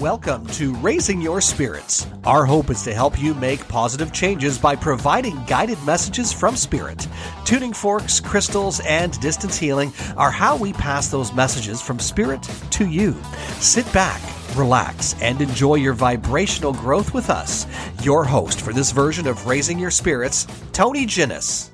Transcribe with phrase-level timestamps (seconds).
[0.00, 2.06] Welcome to Raising Your Spirits.
[2.22, 7.08] Our hope is to help you make positive changes by providing guided messages from Spirit.
[7.44, 12.86] Tuning forks, crystals, and distance healing are how we pass those messages from Spirit to
[12.86, 13.16] you.
[13.58, 14.22] Sit back,
[14.54, 17.66] relax, and enjoy your vibrational growth with us.
[18.04, 21.70] Your host for this version of Raising Your Spirits, Tony Ginnis.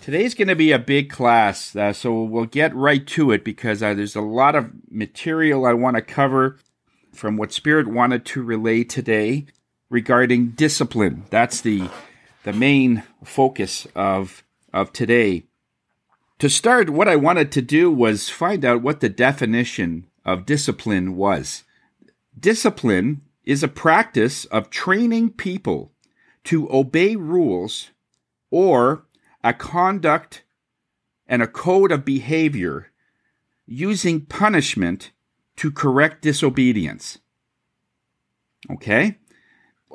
[0.00, 3.82] Today's going to be a big class, uh, so we'll get right to it because
[3.82, 6.58] uh, there's a lot of material I want to cover
[7.14, 9.46] from what Spirit wanted to relay today
[9.88, 11.24] regarding discipline.
[11.30, 11.88] That's the
[12.42, 15.44] the main focus of of today.
[16.40, 21.16] To start, what I wanted to do was find out what the definition of discipline
[21.16, 21.64] was.
[22.38, 25.92] Discipline is a practice of training people
[26.44, 27.90] to obey rules
[28.50, 29.06] or
[29.42, 30.42] a conduct
[31.26, 32.90] and a code of behavior
[33.66, 35.12] using punishment
[35.56, 37.18] to correct disobedience.
[38.70, 39.18] Okay?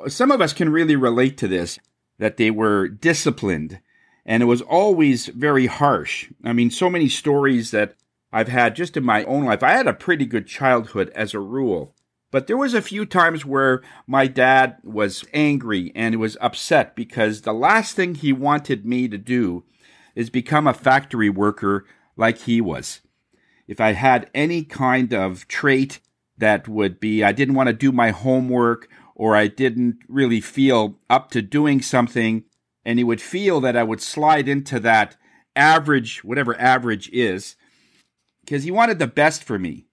[0.08, 1.78] Some of us can really relate to this
[2.18, 3.80] that they were disciplined
[4.26, 6.30] and it was always very harsh.
[6.44, 7.94] I mean, so many stories that
[8.32, 9.62] I've had just in my own life.
[9.62, 11.94] I had a pretty good childhood as a rule,
[12.30, 17.40] but there was a few times where my dad was angry and was upset because
[17.40, 19.64] the last thing he wanted me to do
[20.14, 21.84] is become a factory worker
[22.16, 23.00] like he was
[23.70, 26.00] if I had any kind of trait
[26.36, 30.98] that would be I didn't want to do my homework or I didn't really feel
[31.08, 32.42] up to doing something,
[32.84, 35.16] and he would feel that I would slide into that
[35.54, 37.54] average, whatever average is,
[38.40, 39.86] because he wanted the best for me.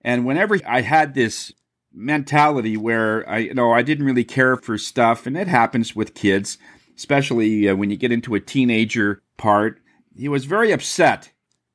[0.00, 1.52] And whenever I had this
[1.92, 6.14] mentality where I, you know, I didn't really care for stuff, and it happens with
[6.14, 6.58] kids,
[6.96, 9.78] especially uh, when you get into a teenager part,
[10.16, 11.30] he was very upset,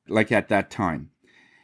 [0.06, 1.12] like at that time.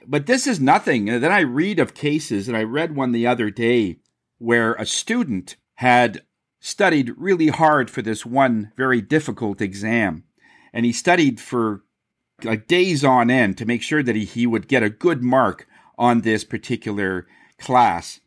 [0.07, 1.09] But this is nothing.
[1.09, 3.99] And then I read of cases, and I read one the other day
[4.39, 6.23] where a student had
[6.61, 10.25] studied really hard for this one very difficult exam.
[10.73, 11.83] And he studied for
[12.45, 15.67] like days on end to make sure that he, he would get a good mark
[15.99, 17.27] on this particular
[17.59, 18.21] class.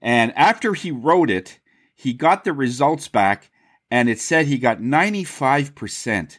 [0.00, 1.58] And after he wrote it,
[1.94, 3.50] he got the results back
[3.90, 6.38] and it said he got 95%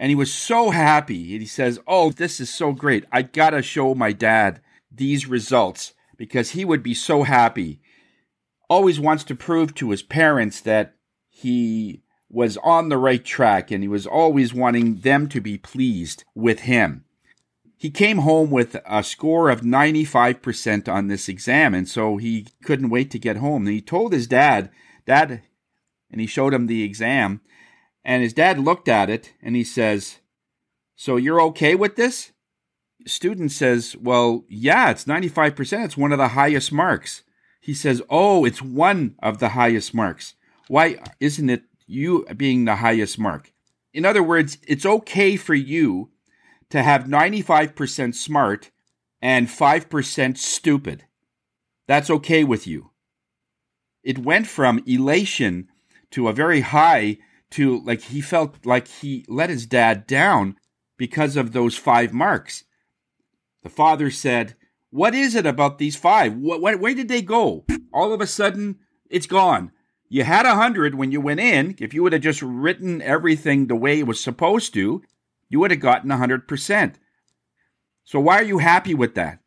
[0.00, 1.32] and he was so happy.
[1.32, 3.04] And he says, Oh, this is so great.
[3.12, 7.82] I got to show my dad these results because he would be so happy.
[8.70, 10.94] Always wants to prove to his parents that
[11.28, 16.24] he was on the right track and he was always wanting them to be pleased
[16.34, 17.04] with him.
[17.76, 22.90] He came home with a score of 95% on this exam, and so he couldn't
[22.90, 23.66] wait to get home.
[23.66, 24.70] And he told his dad,
[25.06, 25.42] Dad,
[26.10, 27.40] and he showed him the exam,
[28.04, 30.18] and his dad looked at it and he says,
[30.96, 32.32] So you're okay with this?
[33.06, 35.84] Student says, Well, yeah, it's 95%.
[35.84, 37.22] It's one of the highest marks.
[37.60, 40.34] He says, Oh, it's one of the highest marks.
[40.68, 43.52] Why isn't it you being the highest mark?
[43.92, 46.10] In other words, it's okay for you
[46.70, 48.70] to have 95% smart
[49.20, 51.04] and 5% stupid.
[51.86, 52.90] That's okay with you.
[54.02, 55.68] It went from elation
[56.12, 57.18] to a very high
[57.52, 60.56] to like he felt like he let his dad down
[60.96, 62.64] because of those five marks.
[63.62, 64.54] The father said,
[64.90, 66.34] What is it about these five?
[66.34, 67.64] What, what, where did they go?
[67.92, 68.78] All of a sudden,
[69.08, 69.72] it's gone.
[70.08, 71.76] You had a hundred when you went in.
[71.78, 75.02] If you would have just written everything the way it was supposed to,
[75.48, 76.98] you would have gotten a hundred percent.
[78.04, 79.38] So why are you happy with that?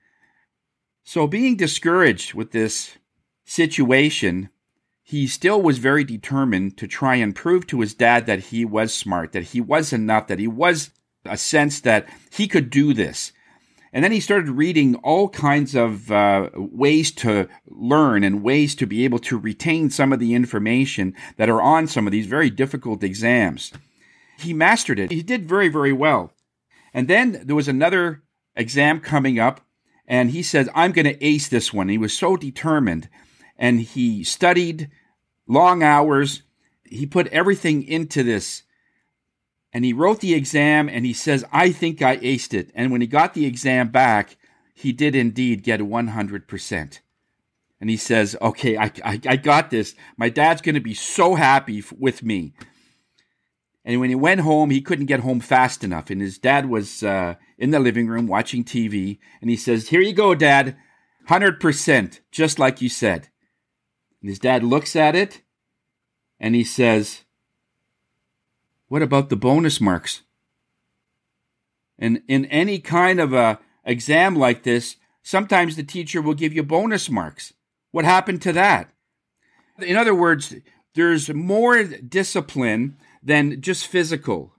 [1.03, 2.97] So being discouraged with this
[3.43, 4.49] situation
[5.03, 8.93] he still was very determined to try and prove to his dad that he was
[8.93, 10.91] smart, that he was enough, that he was
[11.25, 13.33] a sense that he could do this.
[13.91, 18.87] And then he started reading all kinds of uh, ways to learn and ways to
[18.87, 22.49] be able to retain some of the information that are on some of these very
[22.49, 23.71] difficult exams.
[24.39, 25.11] He mastered it.
[25.11, 26.31] He did very, very well.
[26.91, 28.23] And then there was another
[28.55, 29.61] exam coming up,
[30.07, 31.89] and he said, I'm going to ace this one.
[31.89, 33.09] He was so determined
[33.63, 34.89] and he studied
[35.47, 36.41] long hours.
[36.83, 38.63] He put everything into this.
[39.71, 42.71] And he wrote the exam and he says, I think I aced it.
[42.75, 44.35] And when he got the exam back,
[44.73, 46.99] he did indeed get 100%.
[47.79, 49.95] And he says, Okay, I, I, I got this.
[50.17, 52.53] My dad's going to be so happy f- with me.
[53.85, 56.09] And when he went home, he couldn't get home fast enough.
[56.09, 59.19] And his dad was uh, in the living room watching TV.
[59.39, 60.75] And he says, Here you go, dad.
[61.29, 63.29] 100%, just like you said.
[64.23, 65.41] And his dad looks at it
[66.39, 67.23] and he says,
[68.87, 70.21] What about the bonus marks?
[71.99, 76.63] And in any kind of a exam like this, sometimes the teacher will give you
[76.63, 77.53] bonus marks.
[77.91, 78.89] What happened to that?
[79.79, 80.55] In other words,
[80.95, 84.53] there's more discipline than just physical.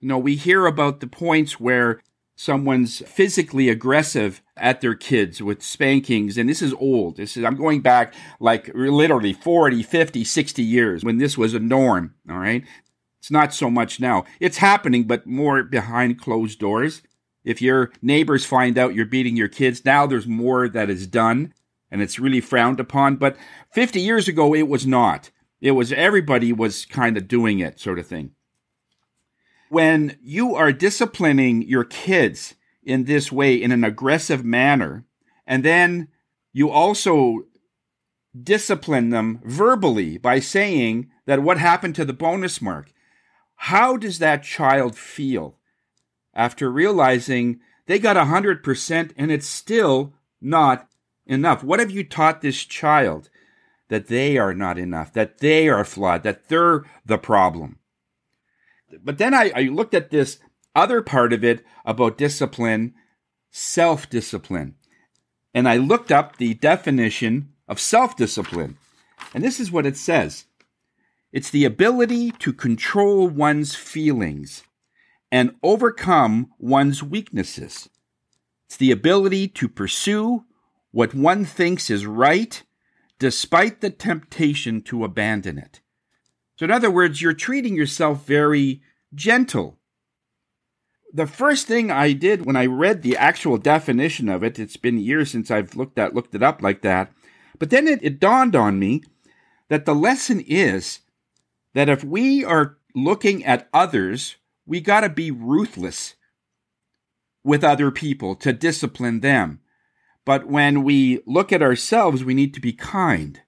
[0.00, 2.00] You know, we hear about the points where
[2.40, 7.18] someone's physically aggressive at their kids with spankings and this is old.
[7.18, 11.60] This is i'm going back like literally 40 50 60 years when this was a
[11.60, 12.64] norm all right?
[13.18, 14.24] It's not so much now.
[14.40, 17.02] It's happening but more behind closed doors.
[17.44, 21.52] If your neighbors find out you're beating your kids now there's more that is done
[21.90, 23.16] and it's really frowned upon.
[23.16, 23.36] But
[23.74, 25.30] 50 years ago it was not.
[25.60, 28.30] It was everybody was kind of doing it sort of thing
[29.70, 35.04] when you are disciplining your kids in this way, in an aggressive manner,
[35.46, 36.08] and then
[36.52, 37.44] you also
[38.42, 42.92] discipline them verbally by saying that what happened to the bonus mark,
[43.54, 45.56] how does that child feel
[46.34, 50.88] after realizing they got 100% and it's still not
[51.26, 51.62] enough?
[51.62, 53.30] What have you taught this child?
[53.88, 57.79] That they are not enough, that they are flawed, that they're the problem
[59.02, 60.38] but then I, I looked at this
[60.74, 62.94] other part of it about discipline,
[63.50, 64.76] self discipline.
[65.52, 68.78] And I looked up the definition of self discipline.
[69.34, 70.46] And this is what it says
[71.32, 74.64] it's the ability to control one's feelings
[75.30, 77.88] and overcome one's weaknesses.
[78.66, 80.44] It's the ability to pursue
[80.90, 82.62] what one thinks is right
[83.18, 85.79] despite the temptation to abandon it.
[86.60, 88.82] So, in other words, you're treating yourself very
[89.14, 89.78] gentle.
[91.10, 94.98] The first thing I did when I read the actual definition of it, it's been
[94.98, 97.14] years since I've looked at looked it up like that,
[97.58, 99.02] but then it, it dawned on me
[99.70, 100.98] that the lesson is
[101.72, 104.36] that if we are looking at others,
[104.66, 106.16] we got to be ruthless
[107.42, 109.60] with other people to discipline them.
[110.26, 113.40] But when we look at ourselves, we need to be kind.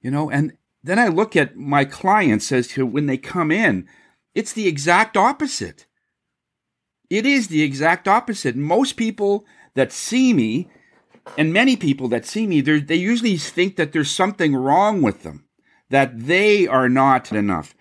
[0.00, 0.52] You know, and
[0.88, 3.86] then I look at my clients as to when they come in,
[4.34, 5.86] it's the exact opposite.
[7.10, 8.56] It is the exact opposite.
[8.56, 9.44] Most people
[9.74, 10.70] that see me,
[11.36, 15.44] and many people that see me, they usually think that there's something wrong with them,
[15.90, 17.74] that they are not enough.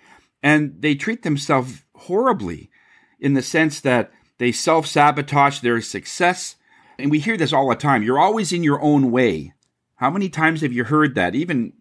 [0.43, 2.69] And they treat themselves horribly
[3.19, 6.55] in the sense that they self sabotage their success.
[6.99, 8.03] And we hear this all the time.
[8.03, 9.53] You're always in your own way.
[9.95, 11.35] How many times have you heard that?
[11.35, 11.73] Even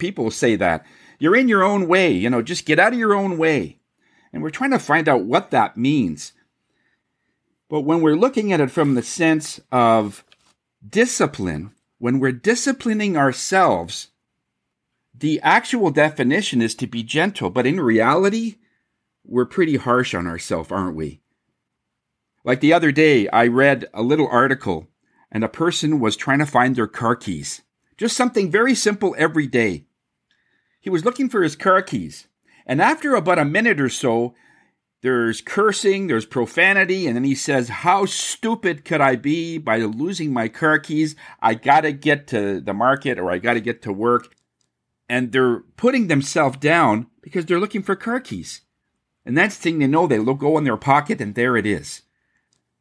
[0.00, 0.84] people say that.
[1.20, 3.78] You're in your own way, you know, just get out of your own way.
[4.32, 6.32] And we're trying to find out what that means.
[7.68, 10.24] But when we're looking at it from the sense of
[10.88, 14.08] discipline, when we're disciplining ourselves,
[15.14, 18.56] the actual definition is to be gentle, but in reality,
[19.24, 21.20] we're pretty harsh on ourselves, aren't we?
[22.42, 24.88] Like the other day, I read a little article
[25.30, 27.62] and a person was trying to find their car keys.
[27.98, 29.84] Just something very simple every day.
[30.80, 32.26] He was looking for his car keys.
[32.66, 34.34] And after about a minute or so,
[35.02, 40.32] there's cursing, there's profanity, and then he says, How stupid could I be by losing
[40.32, 41.16] my car keys?
[41.40, 44.34] I gotta get to the market or I gotta get to work.
[45.08, 48.62] And they're putting themselves down because they're looking for car keys.
[49.24, 52.02] And that's the thing they know, they go in their pocket and there it is.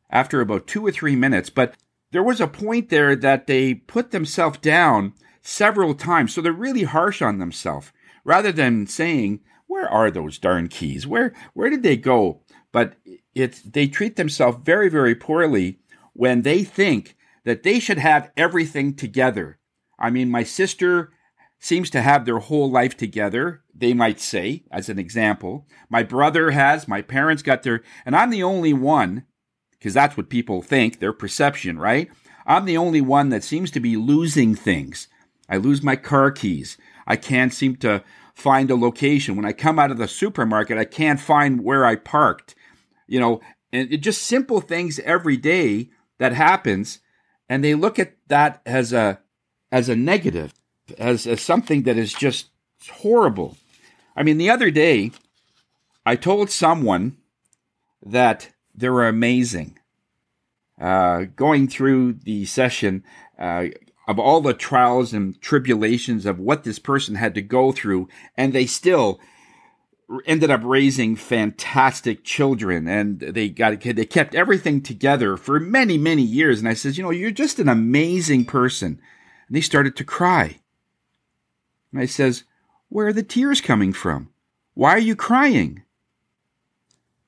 [0.10, 1.50] After about two or three minutes.
[1.50, 1.76] But
[2.12, 6.34] there was a point there that they put themselves down several times.
[6.34, 7.92] So they're really harsh on themselves
[8.30, 11.08] rather than saying, where are those darn keys?
[11.08, 12.42] Where where did they go?
[12.72, 12.94] But
[13.34, 15.80] it's they treat themselves very, very poorly
[16.14, 19.58] when they think that they should have everything together.
[19.98, 21.12] I mean, my sister
[21.58, 25.68] seems to have their whole life together, they might say, as an example.
[25.90, 29.26] My brother has, my parents got their, and I'm the only one,
[29.72, 32.10] because that's what people think, their perception, right?
[32.46, 35.08] I'm the only one that seems to be losing things.
[35.50, 36.78] I lose my car keys.
[37.06, 38.04] I can't seem to
[38.40, 39.36] find a location.
[39.36, 42.56] When I come out of the supermarket, I can't find where I parked.
[43.08, 43.42] You know,
[43.72, 47.00] and it just simple things every day that happens,
[47.48, 49.20] and they look at that as a
[49.72, 50.54] as a negative,
[50.98, 52.50] as, as something that is just
[52.92, 53.58] horrible.
[54.16, 55.12] I mean, the other day,
[56.06, 57.18] I told someone
[58.04, 59.78] that they were amazing.
[60.80, 63.04] Uh, going through the session,
[63.38, 63.66] uh,
[64.10, 68.52] of all the trials and tribulations of what this person had to go through, and
[68.52, 69.20] they still
[70.26, 76.24] ended up raising fantastic children and they got they kept everything together for many many
[76.24, 76.58] years.
[76.58, 79.00] And i says you know you're just an amazing person.
[79.48, 80.60] And they started to cry.
[81.92, 82.46] And i says
[82.88, 84.32] where are the tears coming from?
[84.74, 85.84] Why are you crying?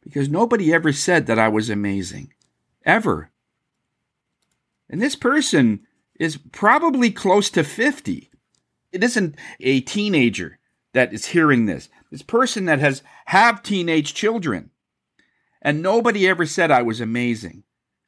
[0.03, 2.33] Because nobody ever said that i was amazing
[2.83, 3.29] ever.
[4.89, 5.85] And this person
[6.21, 8.29] is probably close to 50.
[8.91, 10.59] It isn't a teenager
[10.93, 11.89] that is hearing this.
[12.11, 14.69] This person that has have teenage children.
[15.63, 17.63] And nobody ever said I was amazing.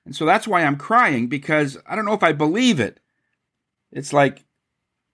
[0.06, 3.00] And so that's why I'm crying because I don't know if I believe it.
[3.92, 4.46] It's like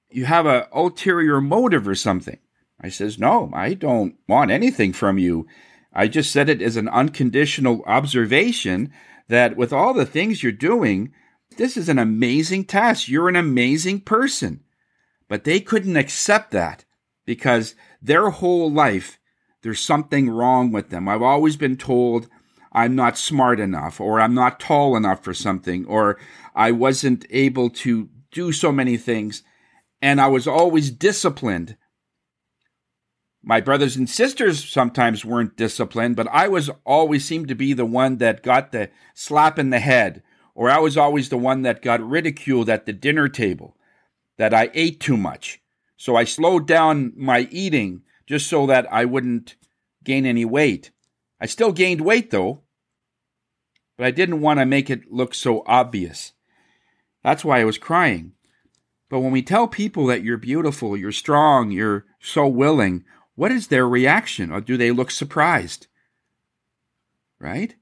[0.10, 2.40] you have a ulterior motive or something.
[2.82, 5.48] I says, "No, I don't want anything from you.
[5.94, 8.92] I just said it as an unconditional observation
[9.30, 11.14] that with all the things you're doing,
[11.60, 13.10] this is an amazing task.
[13.10, 14.64] You're an amazing person.
[15.28, 16.86] But they couldn't accept that
[17.26, 19.20] because their whole life,
[19.62, 21.10] there's something wrong with them.
[21.10, 22.30] I've always been told
[22.72, 26.18] I'm not smart enough, or I'm not tall enough for something, or
[26.56, 29.44] I wasn't able to do so many things.
[30.02, 31.76] And I was always disciplined.
[33.44, 37.86] My brothers and sisters sometimes weren't disciplined, but I was always seemed to be the
[37.86, 40.24] one that got the slap in the head
[40.60, 43.78] or I was always the one that got ridiculed at the dinner table,
[44.36, 45.62] that I ate too much.
[45.96, 49.56] So I slowed down my eating just so that I wouldn't
[50.04, 50.92] gain any weight.
[51.40, 52.64] I still gained weight though,
[53.96, 56.34] but I didn't want to make it look so obvious.
[57.24, 58.34] That's why I was crying.
[59.08, 63.68] But when we tell people that you're beautiful, you're strong, you're so willing, what is
[63.68, 64.52] their reaction?
[64.52, 65.88] Or do they look surprised?
[67.40, 67.76] Right?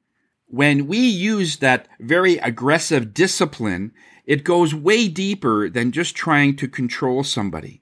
[0.48, 3.92] When we use that very aggressive discipline,
[4.26, 7.82] it goes way deeper than just trying to control somebody.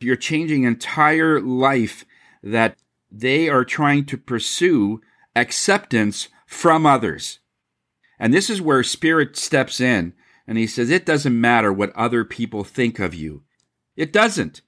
[0.00, 2.04] You're changing entire life
[2.42, 2.76] that
[3.10, 5.00] they are trying to pursue
[5.34, 7.40] acceptance from others.
[8.18, 10.14] And this is where spirit steps in
[10.46, 13.42] and he says, It doesn't matter what other people think of you.
[13.96, 14.62] It doesn't.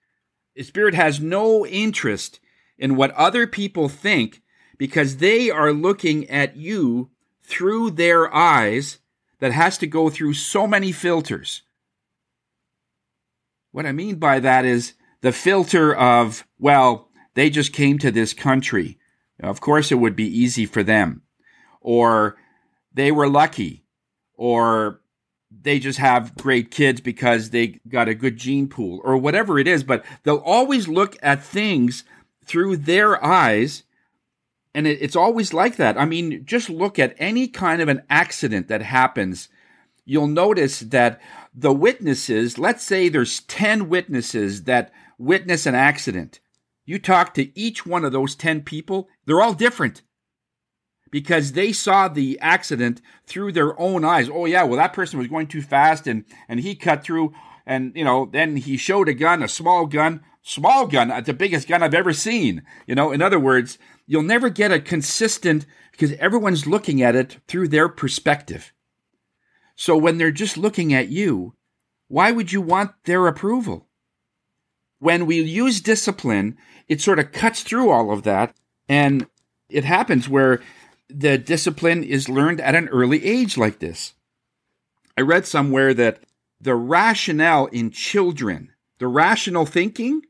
[0.61, 2.41] Spirit has no interest
[2.79, 4.43] in what other people think
[4.79, 7.11] because they are looking at you
[7.43, 8.99] through their eyes
[9.41, 11.63] that has to go through so many filters.
[13.73, 18.33] What I mean by that is the filter of, well, they just came to this
[18.33, 18.99] country.
[19.41, 21.23] Of course, it would be easy for them.
[21.81, 22.37] Or
[22.93, 23.85] they were lucky.
[24.35, 25.01] Or
[25.51, 29.69] they just have great kids because they got a good gene pool or whatever it
[29.69, 29.85] is.
[29.85, 32.05] But they'll always look at things
[32.45, 33.85] through their eyes
[34.75, 35.99] and it, it's always like that.
[35.99, 39.49] I mean, just look at any kind of an accident that happens.
[40.05, 41.21] You'll notice that
[41.55, 46.41] the witnesses, let's say there's 10 witnesses that witness an accident.
[46.85, 50.03] You talk to each one of those 10 people, they're all different
[51.11, 54.29] because they saw the accident through their own eyes.
[54.29, 57.35] Oh yeah, well that person was going too fast and and he cut through
[57.67, 61.35] and you know then he showed a gun, a small gun, small gun, uh, the
[61.35, 62.63] biggest gun I've ever seen.
[62.87, 67.39] You know, in other words, you'll never get a consistent because everyone's looking at it
[67.47, 68.73] through their perspective.
[69.77, 71.55] So when they're just looking at you,
[72.09, 73.87] why would you want their approval?
[74.99, 76.57] When we use discipline,
[76.89, 78.57] it sort of cuts through all of that.
[78.89, 79.27] And
[79.69, 80.61] it happens where
[81.09, 84.15] the discipline is learned at an early age like this.
[85.17, 86.21] I read somewhere that
[86.61, 90.23] the rationale in children, the rational thinking,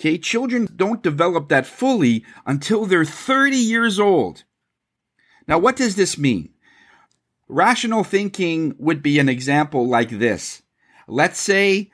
[0.00, 4.44] Okay, children don't develop that fully until they're 30 years old.
[5.46, 6.54] Now, what does this mean?
[7.48, 10.62] Rational thinking would be an example like this.
[11.06, 11.90] Let's say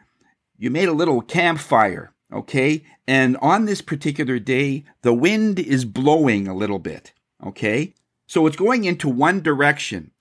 [0.56, 2.84] you made a little campfire, okay?
[3.08, 7.12] And on this particular day, the wind is blowing a little bit,
[7.44, 7.92] okay?
[8.28, 10.12] So it's going into one direction.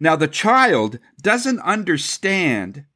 [0.00, 2.86] Now, the child doesn't understand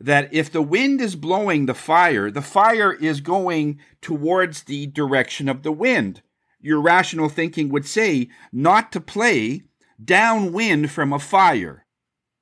[0.00, 5.48] that if the wind is blowing the fire, the fire is going towards the direction
[5.48, 6.22] of the wind.
[6.60, 9.62] Your rational thinking would say not to play
[10.02, 11.84] downwind from a fire,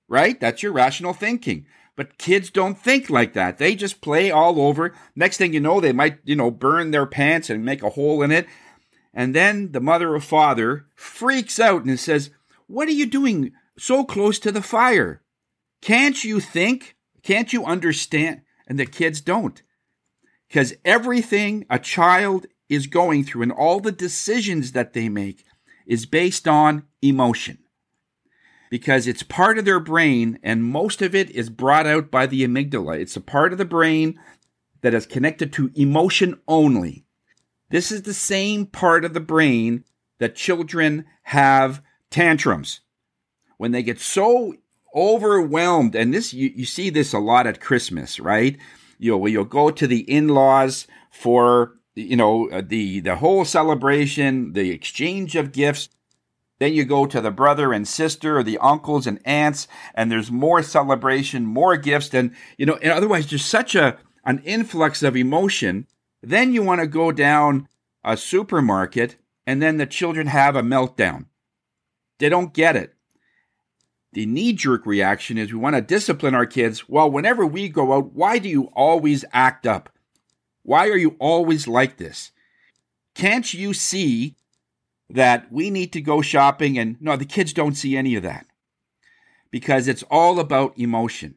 [0.08, 0.38] right?
[0.38, 1.66] That's your rational thinking.
[1.96, 3.56] But kids don't think like that.
[3.56, 4.94] They just play all over.
[5.14, 8.22] Next thing you know, they might, you know, burn their pants and make a hole
[8.22, 8.46] in it.
[9.14, 12.30] And then the mother or father freaks out and says,
[12.66, 15.22] What are you doing so close to the fire?
[15.80, 16.95] Can't you think?
[17.26, 18.42] Can't you understand?
[18.68, 19.61] And the kids don't.
[20.47, 25.45] Because everything a child is going through and all the decisions that they make
[25.88, 27.59] is based on emotion.
[28.71, 32.47] Because it's part of their brain, and most of it is brought out by the
[32.47, 33.00] amygdala.
[33.00, 34.21] It's a part of the brain
[34.83, 37.06] that is connected to emotion only.
[37.71, 39.85] This is the same part of the brain
[40.21, 42.83] that children have tantrums.
[43.56, 44.54] When they get so
[44.95, 45.95] overwhelmed.
[45.95, 48.57] And this, you, you see this a lot at Christmas, right?
[48.99, 54.71] You'll, you'll go to the in-laws for, you know, uh, the, the whole celebration, the
[54.71, 55.88] exchange of gifts.
[56.59, 60.31] Then you go to the brother and sister or the uncles and aunts, and there's
[60.31, 65.16] more celebration, more gifts, and you know, and otherwise there's such a an influx of
[65.16, 65.87] emotion.
[66.23, 67.69] Then you want to go down
[68.02, 69.16] a supermarket,
[69.47, 71.26] and then the children have a meltdown.
[72.19, 72.95] They don't get it.
[74.16, 76.88] The knee jerk reaction is we want to discipline our kids.
[76.88, 79.90] Well, whenever we go out, why do you always act up?
[80.62, 82.30] Why are you always like this?
[83.14, 84.35] Can't you see
[85.11, 86.78] that we need to go shopping?
[86.78, 88.46] And no, the kids don't see any of that
[89.50, 91.35] because it's all about emotion.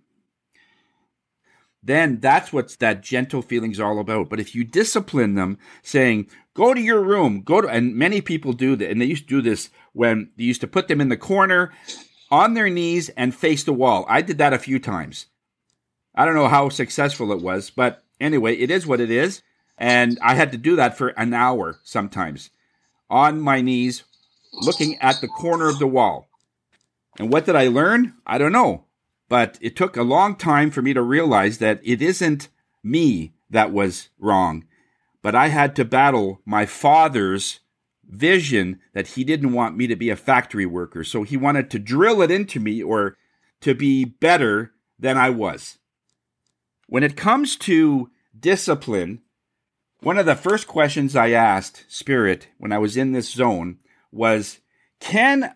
[1.83, 4.29] Then that's what that gentle feeling is all about.
[4.29, 8.53] But if you discipline them, saying, go to your room, go to, and many people
[8.53, 11.09] do that, and they used to do this when they used to put them in
[11.09, 11.73] the corner
[12.31, 14.05] on their knees and face the wall.
[14.07, 15.27] I did that a few times.
[16.15, 19.41] I don't know how successful it was, but anyway, it is what it is.
[19.77, 22.49] And I had to do that for an hour sometimes
[23.09, 24.03] on my knees,
[24.53, 26.29] looking at the corner of the wall.
[27.17, 28.13] And what did I learn?
[28.25, 28.85] I don't know.
[29.29, 32.49] But it took a long time for me to realize that it isn't
[32.83, 34.65] me that was wrong,
[35.21, 37.59] but I had to battle my father's
[38.09, 41.03] vision that he didn't want me to be a factory worker.
[41.03, 43.15] So he wanted to drill it into me or
[43.61, 45.77] to be better than I was.
[46.87, 49.21] When it comes to discipline,
[50.01, 53.77] one of the first questions I asked Spirit when I was in this zone
[54.11, 54.59] was
[54.99, 55.53] Can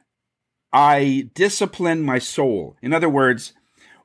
[0.72, 2.78] I discipline my soul?
[2.82, 3.54] In other words,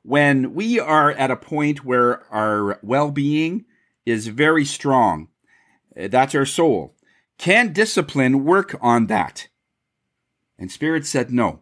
[0.01, 3.65] when we are at a point where our well being
[4.05, 5.27] is very strong,
[5.95, 6.95] eh, that's our soul.
[7.39, 9.47] Can discipline work on that?
[10.59, 11.61] And Spirit said no.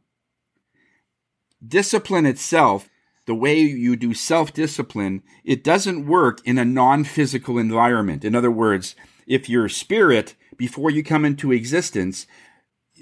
[1.66, 2.90] Discipline itself
[3.28, 8.26] the way you do self discipline, it doesn't work in a non physical environment.
[8.26, 8.96] In other words,
[9.28, 12.26] if your spirit, before you come into existence,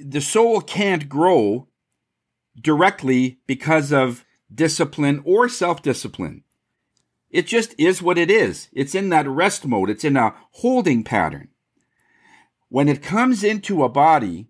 [0.04, 1.68] the soul can't grow
[2.60, 6.44] directly because of discipline or self discipline.
[7.30, 8.68] It just is what it is.
[8.74, 11.50] It's in that rest mode, it's in a holding pattern.
[12.70, 14.48] When it comes into a body,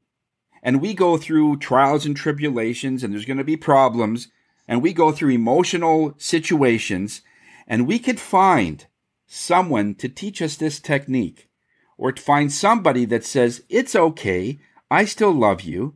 [0.63, 4.30] and we go through trials and tribulations, and there's going to be problems,
[4.67, 7.21] and we go through emotional situations
[7.67, 8.86] and we could find
[9.25, 11.49] someone to teach us this technique
[11.97, 14.60] or to find somebody that says, it's okay,
[14.91, 15.95] I still love you.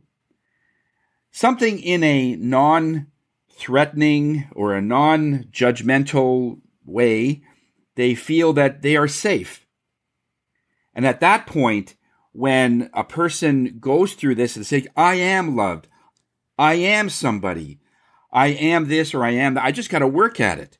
[1.30, 3.06] Something in a non
[3.50, 7.42] threatening or a non judgmental way,
[7.94, 9.66] they feel that they are safe.
[10.92, 11.94] And at that point,
[12.40, 15.88] when a person goes through this and say, I am loved,
[16.58, 17.80] I am somebody,
[18.32, 19.64] I am this or I am that.
[19.64, 20.78] I just got to work at it.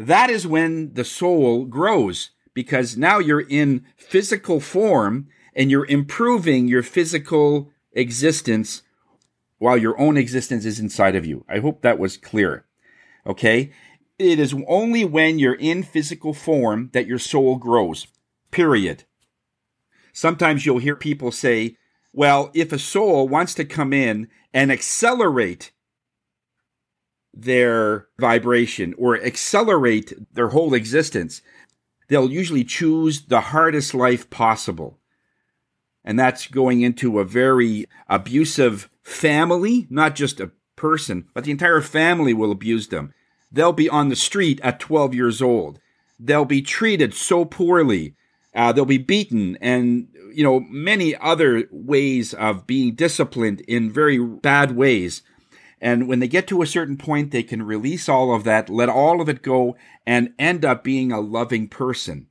[0.00, 6.66] That is when the soul grows because now you're in physical form and you're improving
[6.66, 8.82] your physical existence
[9.58, 11.44] while your own existence is inside of you.
[11.48, 12.66] I hope that was clear.
[13.24, 13.72] Okay.
[14.18, 18.08] It is only when you're in physical form that your soul grows.
[18.50, 19.04] Period.
[20.14, 21.76] Sometimes you'll hear people say,
[22.12, 25.72] well, if a soul wants to come in and accelerate
[27.34, 31.42] their vibration or accelerate their whole existence,
[32.08, 35.00] they'll usually choose the hardest life possible.
[36.04, 41.80] And that's going into a very abusive family, not just a person, but the entire
[41.80, 43.12] family will abuse them.
[43.50, 45.80] They'll be on the street at 12 years old.
[46.20, 48.14] They'll be treated so poorly.
[48.54, 54.18] Uh, they'll be beaten and, you know, many other ways of being disciplined in very
[54.18, 55.22] bad ways
[55.84, 58.88] and when they get to a certain point, they can release all of that, let
[58.88, 62.28] all of it go, and end up being a loving person.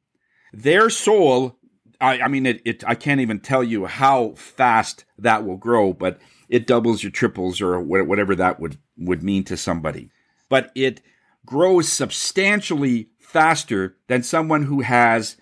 [0.52, 1.60] Their soul,
[2.02, 5.94] I, I mean, it, it, I can't even tell you how fast that will grow,
[5.94, 10.10] but it doubles or triples or whatever that would, would mean to somebody.
[10.50, 11.02] But it
[11.46, 15.38] grows substantially faster than someone who has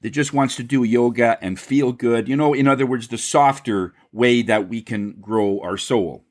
[0.00, 2.28] that just wants to do yoga and feel good.
[2.28, 6.24] You know, in other words, the softer way that we can grow our soul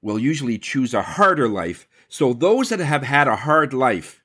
[0.00, 1.86] will usually choose a harder life.
[2.08, 4.22] So those that have had a hard life,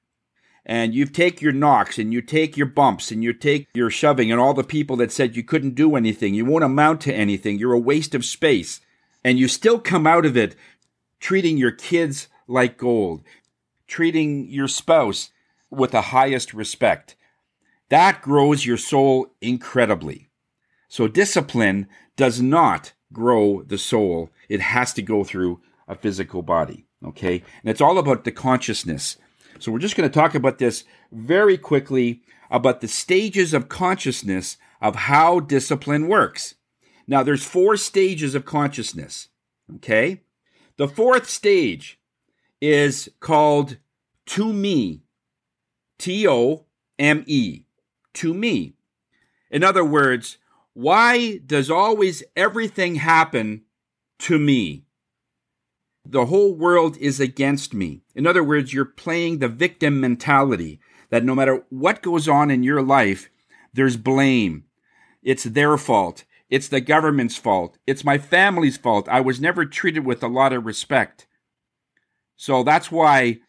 [0.65, 4.31] and you take your knocks and you take your bumps and you take your shoving
[4.31, 7.57] and all the people that said you couldn't do anything, you won't amount to anything,
[7.57, 8.81] you're a waste of space,
[9.23, 10.55] and you still come out of it
[11.21, 13.23] treating your kids like gold,
[13.87, 15.31] treating your spouse
[15.69, 17.15] with the highest respect.
[17.89, 20.29] That grows your soul incredibly.
[20.87, 24.31] So discipline does not grow the soul.
[24.49, 26.85] It has to go through a physical body.
[27.05, 27.43] Okay.
[27.61, 29.17] And it's all about the consciousness.
[29.59, 34.57] So we're just going to talk about this very quickly about the stages of consciousness
[34.81, 36.55] of how discipline works.
[37.07, 39.29] Now, there's four stages of consciousness.
[39.75, 40.21] Okay?
[40.77, 41.99] The fourth stage
[42.61, 43.77] is called
[44.27, 45.03] to me.
[45.97, 46.65] T O
[46.99, 47.63] M E.
[48.17, 48.73] To me.
[49.51, 50.37] In other words,
[50.73, 53.61] why does always everything happen
[54.19, 54.85] to me?
[56.03, 58.01] The whole world is against me.
[58.15, 62.63] In other words, you're playing the victim mentality that no matter what goes on in
[62.63, 63.29] your life,
[63.71, 64.65] there's blame.
[65.21, 66.23] It's their fault.
[66.49, 67.77] It's the government's fault.
[67.85, 69.07] It's my family's fault.
[69.09, 71.27] I was never treated with a lot of respect.
[72.35, 73.41] So that's why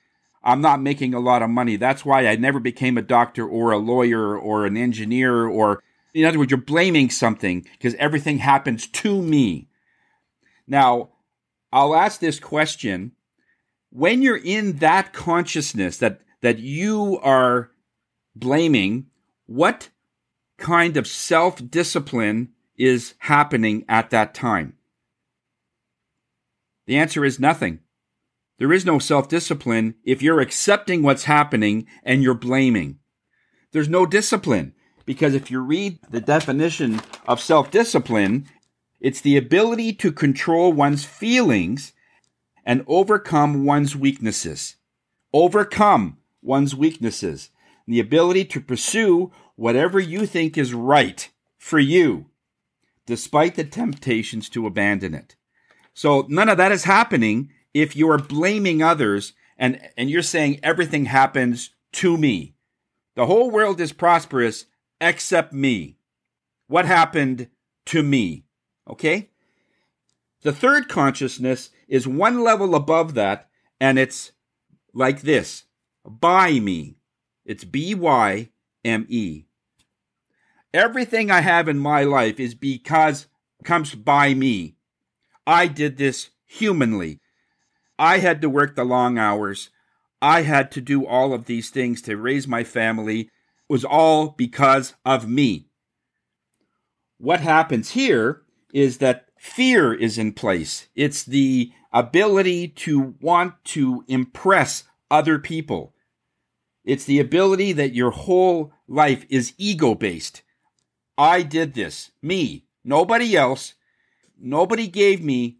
[0.42, 1.76] I'm not making a lot of money.
[1.76, 5.82] That's why I never became a doctor or a lawyer or an engineer or,
[6.14, 9.68] in other words, you're blaming something because everything happens to me.
[10.66, 11.10] Now,
[11.72, 13.12] I'll ask this question.
[13.90, 17.70] When you're in that consciousness that, that you are
[18.36, 19.06] blaming,
[19.46, 19.88] what
[20.58, 24.74] kind of self discipline is happening at that time?
[26.86, 27.80] The answer is nothing.
[28.58, 32.98] There is no self discipline if you're accepting what's happening and you're blaming.
[33.72, 34.74] There's no discipline
[35.06, 38.48] because if you read the definition of self discipline,
[39.00, 41.92] it's the ability to control one's feelings
[42.64, 44.76] and overcome one's weaknesses.
[45.32, 47.50] Overcome one's weaknesses.
[47.86, 52.26] The ability to pursue whatever you think is right for you
[53.06, 55.34] despite the temptations to abandon it.
[55.94, 60.60] So none of that is happening if you are blaming others and, and you're saying
[60.62, 62.54] everything happens to me.
[63.14, 64.66] The whole world is prosperous
[65.00, 65.96] except me.
[66.66, 67.48] What happened
[67.86, 68.44] to me?
[68.88, 69.30] Okay?
[70.42, 73.48] The third consciousness is one level above that,
[73.80, 74.32] and it's
[74.94, 75.64] like this
[76.04, 76.96] by me.
[77.44, 78.50] It's B Y
[78.84, 79.46] M E.
[80.72, 83.26] Everything I have in my life is because
[83.64, 84.76] comes by me.
[85.46, 87.20] I did this humanly.
[87.98, 89.70] I had to work the long hours.
[90.22, 93.20] I had to do all of these things to raise my family.
[93.20, 93.30] It
[93.68, 95.68] was all because of me.
[97.18, 100.88] What happens here is that fear is in place.
[100.94, 105.94] It's the ability to want to impress other people.
[106.84, 110.42] It's the ability that your whole life is ego based.
[111.16, 112.12] I did this.
[112.22, 112.64] Me.
[112.84, 113.74] Nobody else.
[114.38, 115.57] Nobody gave me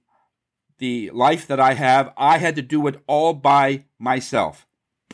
[0.78, 2.12] the life that I have.
[2.16, 4.66] I had to do it all by myself.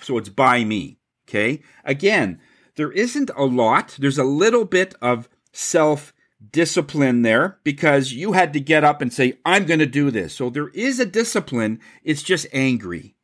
[0.02, 0.98] So it's by me.
[1.28, 1.62] Okay.
[1.84, 2.40] Again,
[2.76, 3.96] there isn't a lot.
[3.98, 6.12] There's a little bit of self
[6.50, 10.34] discipline there because you had to get up and say, I'm going to do this.
[10.34, 11.80] So there is a discipline.
[12.02, 13.14] It's just angry.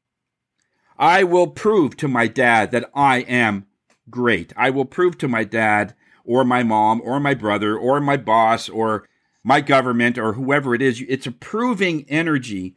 [0.98, 3.66] I will prove to my dad that I am
[4.09, 4.53] great.
[4.57, 8.68] I will prove to my dad or my mom or my brother or my boss
[8.68, 9.09] or
[9.42, 11.03] my government or whoever it is.
[11.09, 12.76] It's a proving energy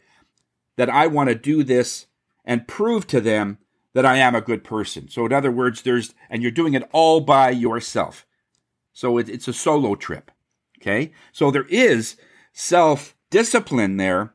[0.78, 2.08] that I want to do this
[2.45, 3.58] and prove to them
[3.93, 5.08] that I am a good person.
[5.08, 8.26] So, in other words, there's, and you're doing it all by yourself.
[8.93, 10.32] So it, it's a solo trip.
[10.80, 11.12] Okay.
[11.32, 12.15] So there is
[12.54, 14.34] self discipline there,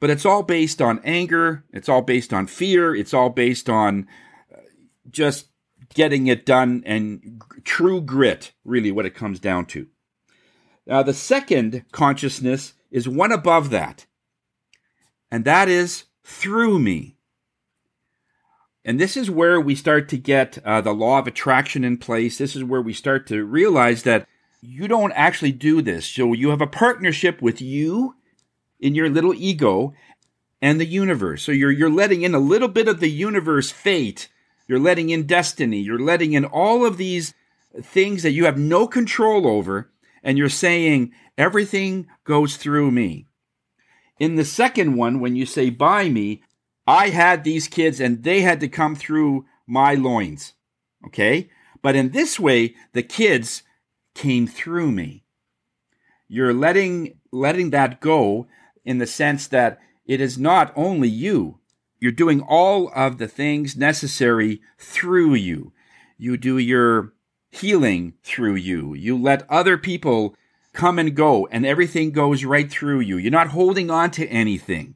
[0.00, 1.64] but it's all based on anger.
[1.72, 2.94] It's all based on fear.
[2.94, 4.08] It's all based on
[4.52, 4.60] uh,
[5.10, 5.48] just
[5.94, 9.86] getting it done and true grit, really, what it comes down to.
[10.86, 14.06] Now, the second consciousness is one above that,
[15.30, 17.16] and that is through me.
[18.84, 22.38] And this is where we start to get uh, the law of attraction in place.
[22.38, 24.26] This is where we start to realize that
[24.62, 26.06] you don't actually do this.
[26.06, 28.16] So you have a partnership with you
[28.80, 29.92] in your little ego
[30.62, 31.42] and the universe.
[31.42, 34.28] So you're, you're letting in a little bit of the universe fate
[34.70, 35.80] you're letting in destiny.
[35.80, 37.34] You're letting in all of these
[37.82, 39.90] things that you have no control over.
[40.22, 43.26] And you're saying, everything goes through me.
[44.18, 46.42] In the second one, when you say by me,
[46.86, 50.54] I had these kids and they had to come through my loins.
[51.06, 51.48] Okay?
[51.82, 53.62] But in this way, the kids
[54.14, 55.24] came through me.
[56.28, 58.46] You're letting, letting that go
[58.84, 61.58] in the sense that it is not only you.
[61.98, 65.72] You're doing all of the things necessary through you.
[66.18, 67.12] You do your
[67.50, 68.94] healing through you.
[68.94, 70.34] You let other people
[70.72, 73.16] come and go, and everything goes right through you.
[73.16, 74.94] You're not holding on to anything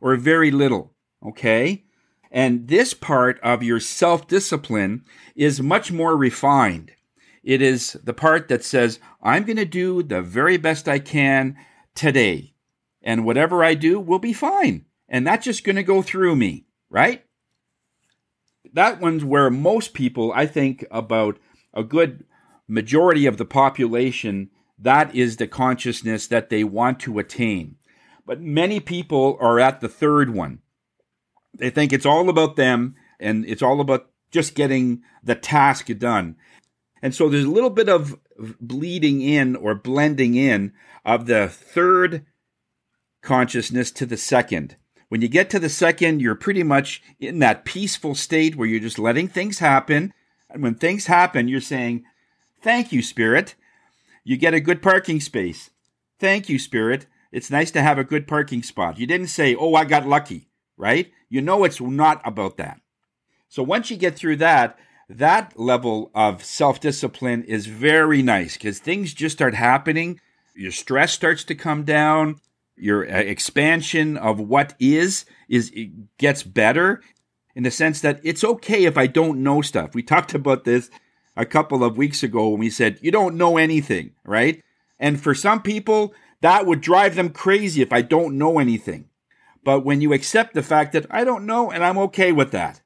[0.00, 0.92] or very little.
[1.24, 1.84] Okay?
[2.30, 6.92] And this part of your self discipline is much more refined.
[7.42, 11.56] It is the part that says, I'm going to do the very best I can
[11.94, 12.54] today.
[13.02, 16.66] And whatever I do will be fine and that's just going to go through me,
[16.90, 17.24] right?
[18.74, 21.38] That one's where most people, I think, about
[21.74, 22.24] a good
[22.66, 27.76] majority of the population That is the consciousness that they want to attain.
[28.24, 30.60] But many people are at the third one.
[31.54, 36.36] They think it's all about them and it's all about just getting the task done.
[37.02, 38.18] And so there's a little bit of
[38.60, 40.72] bleeding in or blending in
[41.04, 42.24] of the third
[43.22, 44.76] consciousness to the second.
[45.08, 48.78] When you get to the second, you're pretty much in that peaceful state where you're
[48.78, 50.12] just letting things happen.
[50.50, 52.04] And when things happen, you're saying,
[52.60, 53.54] Thank you, Spirit.
[54.24, 55.70] You get a good parking space.
[56.18, 57.06] Thank you, Spirit.
[57.30, 58.98] It's nice to have a good parking spot.
[58.98, 61.10] You didn't say, Oh, I got lucky, right?
[61.28, 62.80] You know it's not about that.
[63.48, 68.78] So once you get through that, that level of self discipline is very nice because
[68.78, 70.20] things just start happening.
[70.54, 72.40] Your stress starts to come down.
[72.76, 75.72] Your uh, expansion of what is is
[76.18, 77.02] gets better
[77.54, 79.94] in the sense that it's okay if I don't know stuff.
[79.94, 80.90] We talked about this
[81.36, 84.62] a couple of weeks ago when we said you don't know anything, right?
[84.98, 89.08] And for some people, that would drive them crazy if I don't know anything.
[89.64, 92.80] But when you accept the fact that I don't know and I'm okay with that,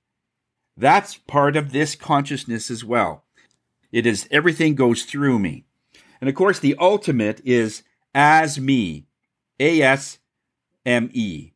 [0.77, 3.25] that's part of this consciousness as well.
[3.91, 5.65] It is everything goes through me.
[6.21, 7.83] And of course, the ultimate is
[8.15, 9.07] as me,
[9.61, 10.19] A S
[10.87, 11.53] M E.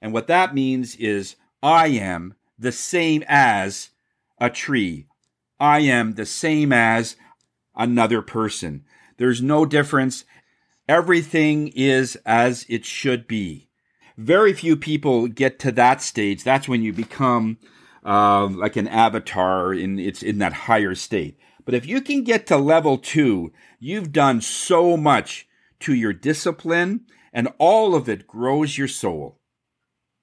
[0.00, 3.90] And what that means is I am the same as
[4.38, 5.06] a tree.
[5.58, 7.16] I am the same as
[7.74, 8.84] another person.
[9.16, 10.24] There's no difference.
[10.88, 13.68] Everything is as it should be.
[14.16, 16.44] Very few people get to that stage.
[16.44, 17.58] That's when you become
[18.04, 21.38] uh, like an avatar in it's in that higher state.
[21.64, 25.46] But if you can get to level two, you've done so much
[25.80, 29.39] to your discipline, and all of it grows your soul.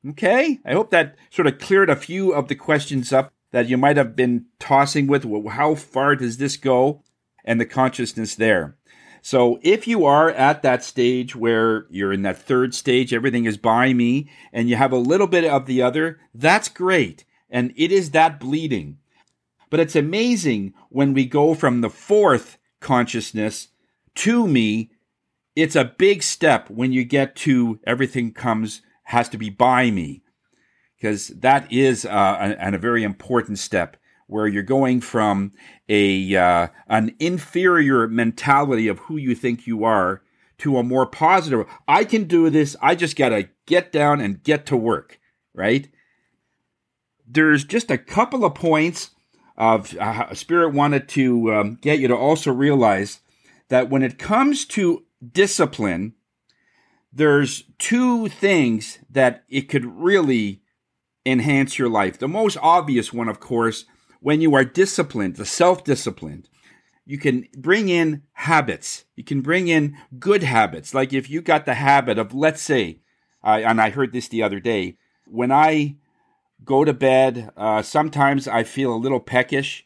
[0.07, 3.77] Okay, I hope that sort of cleared a few of the questions up that you
[3.77, 5.25] might have been tossing with.
[5.49, 7.03] How far does this go?
[7.45, 8.75] And the consciousness there.
[9.21, 13.57] So if you are at that stage where you're in that third stage, everything is
[13.57, 17.91] by me, and you have a little bit of the other, that's great and it
[17.91, 18.97] is that bleeding.
[19.69, 23.69] But it's amazing when we go from the fourth consciousness
[24.15, 24.91] to me.
[25.55, 30.23] It's a big step when you get to everything comes, has to be by me.
[30.95, 35.51] Because that is uh, a, a, very important step where you're going from
[35.87, 40.23] a uh, an inferior mentality of who you think you are
[40.57, 41.67] to a more positive.
[41.87, 42.75] I can do this.
[42.81, 45.19] I just got to get down and get to work,
[45.53, 45.87] right?
[47.27, 49.11] there's just a couple of points
[49.57, 53.19] of uh, Spirit wanted to um, get you to also realize
[53.69, 56.13] that when it comes to discipline,
[57.17, 60.61] there's two things that it could really
[61.25, 62.17] enhance your life.
[62.17, 63.85] The most obvious one, of course,
[64.19, 66.49] when you are disciplined, the self disciplined,
[67.05, 69.05] you can bring in habits.
[69.15, 70.93] You can bring in good habits.
[70.93, 73.01] Like if you got the habit of, let's say,
[73.43, 75.97] and I heard this the other day, when I
[76.63, 77.51] go to bed.
[77.55, 79.85] Uh, sometimes I feel a little peckish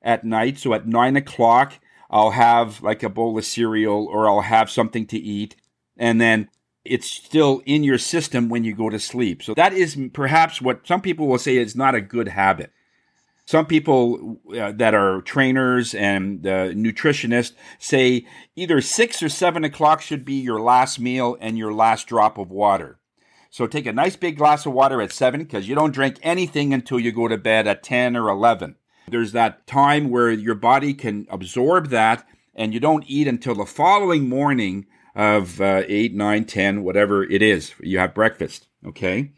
[0.00, 0.58] at night.
[0.58, 1.78] So at nine o'clock,
[2.10, 5.56] I'll have like a bowl of cereal or I'll have something to eat.
[5.96, 6.48] And then
[6.84, 9.42] it's still in your system when you go to sleep.
[9.42, 12.72] So that is perhaps what some people will say is not a good habit.
[13.44, 20.00] Some people uh, that are trainers and uh, nutritionists say either six or seven o'clock
[20.00, 22.98] should be your last meal and your last drop of water.
[23.50, 26.72] So take a nice big glass of water at 7 because you don't drink anything
[26.72, 28.76] until you go to bed at 10 or 11.
[29.08, 33.66] There's that time where your body can absorb that and you don't eat until the
[33.66, 37.74] following morning of uh, 8, 9, 10, whatever it is.
[37.80, 39.32] You have breakfast, okay?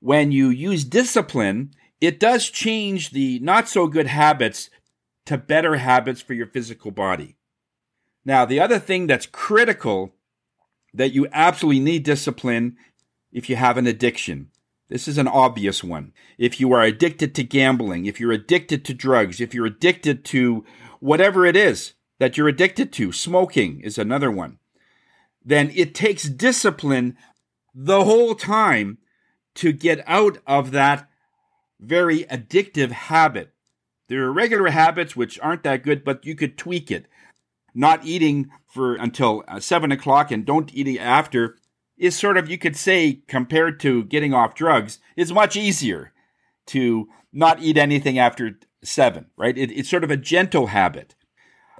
[0.00, 4.70] When you use discipline, it does change the not so good habits
[5.26, 7.36] to better habits for your physical body.
[8.24, 10.14] Now, the other thing that's critical
[10.94, 12.76] that you absolutely need discipline
[13.32, 14.50] if you have an addiction.
[14.88, 16.12] This is an obvious one.
[16.38, 20.64] If you are addicted to gambling, if you're addicted to drugs, if you're addicted to
[21.00, 24.58] whatever it is that you're addicted to, smoking is another one,
[25.48, 27.16] then it takes discipline
[27.74, 28.98] the whole time
[29.54, 31.08] to get out of that
[31.80, 33.54] very addictive habit.
[34.08, 37.06] There are regular habits which aren't that good, but you could tweak it.
[37.74, 41.56] Not eating for until uh, seven o'clock and don't eat after
[41.96, 46.12] is sort of, you could say, compared to getting off drugs, is much easier
[46.66, 49.56] to not eat anything after seven, right?
[49.56, 51.14] It, it's sort of a gentle habit.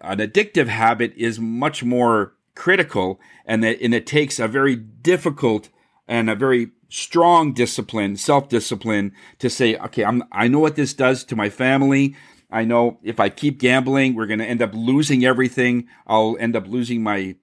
[0.00, 5.68] An addictive habit is much more critical, and, that, and it takes a very difficult
[6.08, 10.92] and a very strong discipline, self discipline, to say, okay, I'm, I know what this
[10.92, 12.16] does to my family.
[12.50, 15.86] I know if I keep gambling, we're going to end up losing everything.
[16.06, 17.36] I'll end up losing my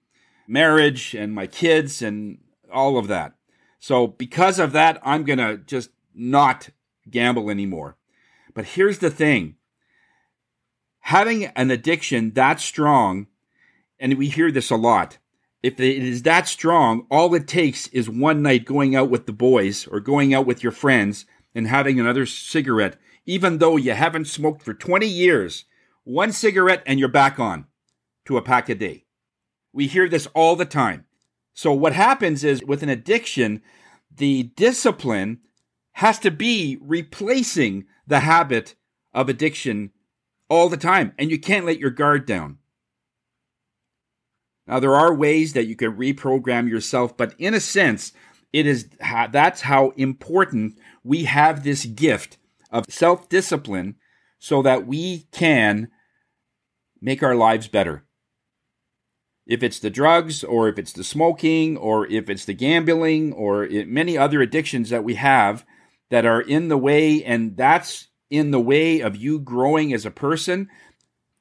[0.46, 2.38] marriage and my kids and
[2.70, 3.32] all of that.
[3.78, 6.68] So because of that, I'm going to just not
[7.08, 7.96] gamble anymore.
[8.52, 9.54] But here's the thing.
[11.00, 13.28] Having an addiction that strong,
[13.98, 15.18] and we hear this a lot,
[15.62, 19.32] if it is that strong, all it takes is one night going out with the
[19.32, 24.26] boys or going out with your friends and having another cigarette, even though you haven't
[24.26, 25.64] smoked for 20 years.
[26.04, 27.66] One cigarette and you're back on
[28.26, 29.06] to a pack a day.
[29.72, 31.06] We hear this all the time.
[31.52, 33.62] So, what happens is with an addiction,
[34.14, 35.40] the discipline
[35.92, 38.74] has to be replacing the habit
[39.12, 39.90] of addiction
[40.48, 42.58] all the time, and you can't let your guard down.
[44.66, 48.12] Now, there are ways that you can reprogram yourself, but in a sense,
[48.52, 48.88] it is
[49.30, 52.38] that's how important we have this gift
[52.70, 53.96] of self discipline
[54.38, 55.88] so that we can
[57.00, 58.04] make our lives better.
[59.46, 63.64] If it's the drugs or if it's the smoking or if it's the gambling or
[63.64, 65.64] it, many other addictions that we have
[66.10, 70.10] that are in the way and that's in the way of you growing as a
[70.10, 70.68] person,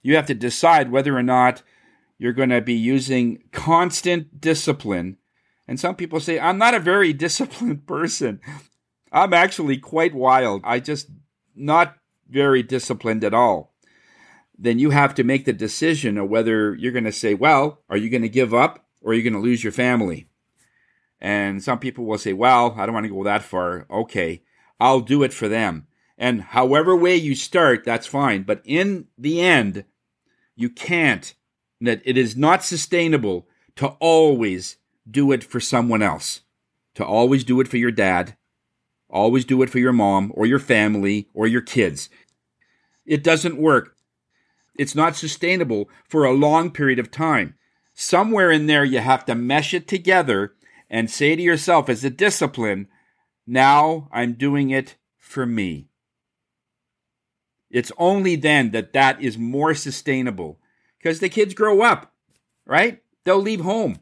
[0.03, 1.63] you have to decide whether or not
[2.17, 5.17] you're going to be using constant discipline.
[5.67, 8.39] And some people say, I'm not a very disciplined person.
[9.11, 10.61] I'm actually quite wild.
[10.63, 11.09] I just
[11.55, 11.95] not
[12.29, 13.75] very disciplined at all
[14.57, 17.97] then you have to make the decision of whether you're going to say, well, are
[17.97, 20.27] you going to give up or are you going to lose your family?
[21.19, 23.85] And some people will say, well, I don't want to go that far.
[23.89, 24.43] Okay,
[24.79, 25.87] I'll do it for them.
[26.17, 28.43] And however way you start, that's fine.
[28.43, 29.85] But in the end,
[30.55, 31.33] you can't,
[31.81, 34.77] that it is not sustainable to always
[35.09, 36.41] do it for someone else,
[36.95, 38.35] to always do it for your dad,
[39.09, 42.09] always do it for your mom or your family or your kids.
[43.05, 43.95] It doesn't work.
[44.77, 47.55] It's not sustainable for a long period of time.
[47.93, 50.53] Somewhere in there, you have to mesh it together
[50.89, 52.87] and say to yourself, as a discipline,
[53.47, 55.87] now I'm doing it for me.
[57.69, 60.59] It's only then that that is more sustainable
[61.05, 62.11] because the kids grow up,
[62.65, 63.03] right?
[63.25, 63.99] They'll leave home.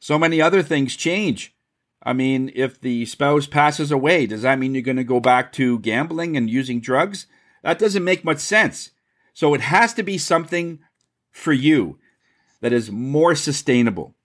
[0.00, 1.54] So many other things change.
[2.02, 5.52] I mean, if the spouse passes away, does that mean you're going to go back
[5.52, 7.28] to gambling and using drugs?
[7.62, 8.90] That doesn't make much sense.
[9.32, 10.80] So it has to be something
[11.30, 12.00] for you
[12.62, 14.16] that is more sustainable.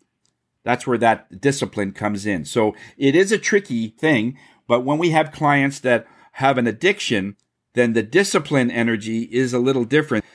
[0.64, 2.44] That's where that discipline comes in.
[2.46, 4.36] So it is a tricky thing,
[4.68, 7.36] but when we have clients that have an addiction,
[7.76, 10.26] then the discipline energy is a little different.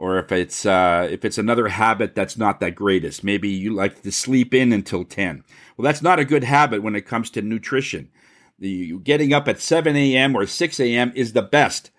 [0.00, 4.00] Or if it's uh, if it's another habit that's not that greatest, maybe you like
[4.00, 5.44] to sleep in until ten.
[5.76, 8.08] Well, that's not a good habit when it comes to nutrition.
[8.58, 10.34] The getting up at seven a.m.
[10.34, 11.12] or six a.m.
[11.14, 11.90] is the best.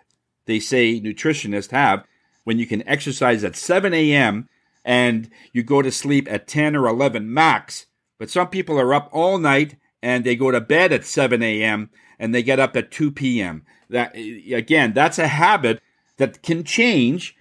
[0.47, 2.03] They say nutritionists have
[2.43, 4.49] when you can exercise at 7 a.m.
[4.83, 7.85] and you go to sleep at 10 or 11 max.
[8.17, 11.91] But some people are up all night and they go to bed at 7 a.m.
[12.17, 13.63] and they get up at 2 p.m.
[13.89, 15.81] That again, that's a habit
[16.17, 17.35] that can change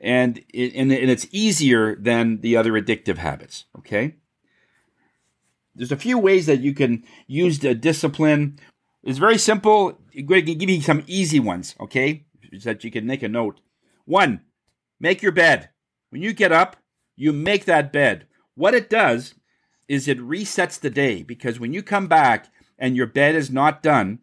[0.00, 3.64] and, and, and it's easier than the other addictive habits.
[3.78, 4.16] Okay.
[5.74, 8.58] There's a few ways that you can use the discipline.
[9.02, 9.98] It's very simple.
[10.16, 12.24] I'm going to give you some easy ones, okay?
[12.64, 13.60] That you can make a note.
[14.06, 14.40] One,
[14.98, 15.68] make your bed.
[16.10, 16.76] When you get up,
[17.14, 18.26] you make that bed.
[18.54, 19.34] What it does
[19.88, 23.82] is it resets the day because when you come back and your bed is not
[23.82, 24.20] done,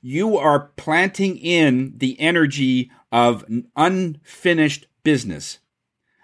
[0.00, 3.44] you are planting in the energy of
[3.76, 5.58] unfinished business.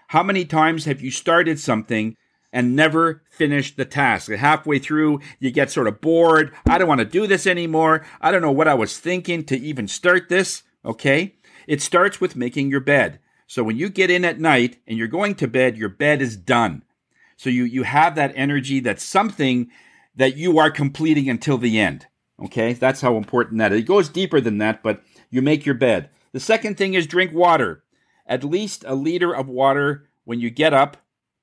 [0.09, 2.15] How many times have you started something
[2.53, 4.31] and never finished the task?
[4.31, 6.53] Halfway through, you get sort of bored.
[6.67, 8.05] I don't want to do this anymore.
[8.21, 10.63] I don't know what I was thinking to even start this.
[10.83, 11.35] Okay.
[11.67, 13.19] It starts with making your bed.
[13.47, 16.35] So when you get in at night and you're going to bed, your bed is
[16.35, 16.83] done.
[17.37, 19.69] So you, you have that energy that's something
[20.15, 22.07] that you are completing until the end.
[22.43, 23.79] Okay, that's how important that is.
[23.79, 26.09] It goes deeper than that, but you make your bed.
[26.33, 27.83] The second thing is drink water.
[28.25, 30.97] At least a liter of water when you get up,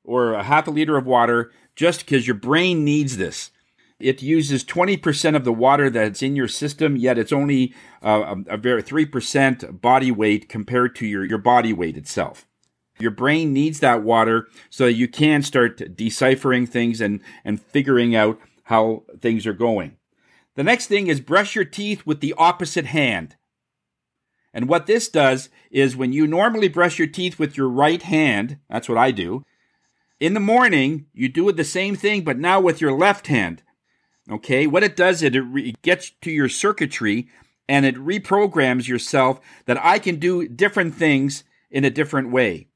[0.05, 3.51] or a half a liter of water, just because your brain needs this.
[3.99, 7.73] It uses 20% of the water that's in your system, yet it's only
[8.03, 12.47] uh, a, a very 3% body weight compared to your, your body weight itself.
[12.99, 18.15] Your brain needs that water so that you can start deciphering things and, and figuring
[18.15, 19.97] out how things are going.
[20.57, 23.37] The next thing is brush your teeth with the opposite hand.
[24.55, 28.59] And what this does is when you normally brush your teeth with your right hand,
[28.69, 29.45] that's what I do.
[30.21, 33.63] In the morning, you do it the same thing, but now with your left hand.
[34.31, 37.29] Okay, what it does is it, re- gets to your circuitry
[37.69, 42.69] and it reprograms yourself that I can do different things in a different way.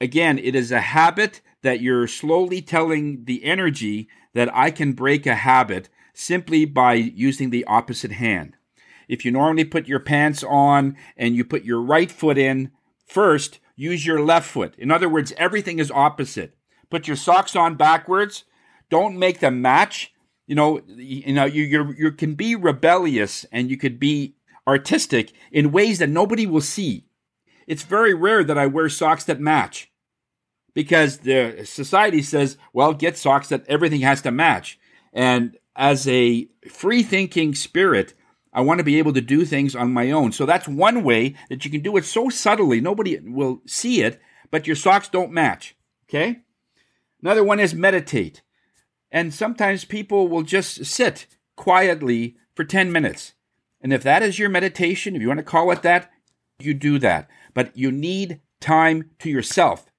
[0.00, 5.26] Again, it is a habit that you're slowly telling the energy that I can break
[5.26, 8.56] a habit simply by using the opposite hand.
[9.08, 12.70] If you normally put your pants on and you put your right foot in
[13.06, 14.74] first, use your left foot.
[14.78, 16.56] In other words, everything is opposite.
[16.90, 18.44] Put your socks on backwards.
[18.90, 20.12] Don't make them match.
[20.46, 24.36] You know, you know, you you you can be rebellious and you could be
[24.66, 27.06] artistic in ways that nobody will see.
[27.66, 29.90] It's very rare that I wear socks that match
[30.72, 34.78] because the society says, well, get socks that everything has to match.
[35.12, 38.14] And as a free thinking spirit,
[38.56, 40.32] I want to be able to do things on my own.
[40.32, 44.18] So that's one way that you can do it so subtly, nobody will see it,
[44.50, 45.76] but your socks don't match.
[46.08, 46.38] Okay?
[47.20, 48.40] Another one is meditate.
[49.12, 53.34] And sometimes people will just sit quietly for 10 minutes.
[53.82, 56.10] And if that is your meditation, if you want to call it that,
[56.58, 57.28] you do that.
[57.52, 59.92] But you need time to yourself.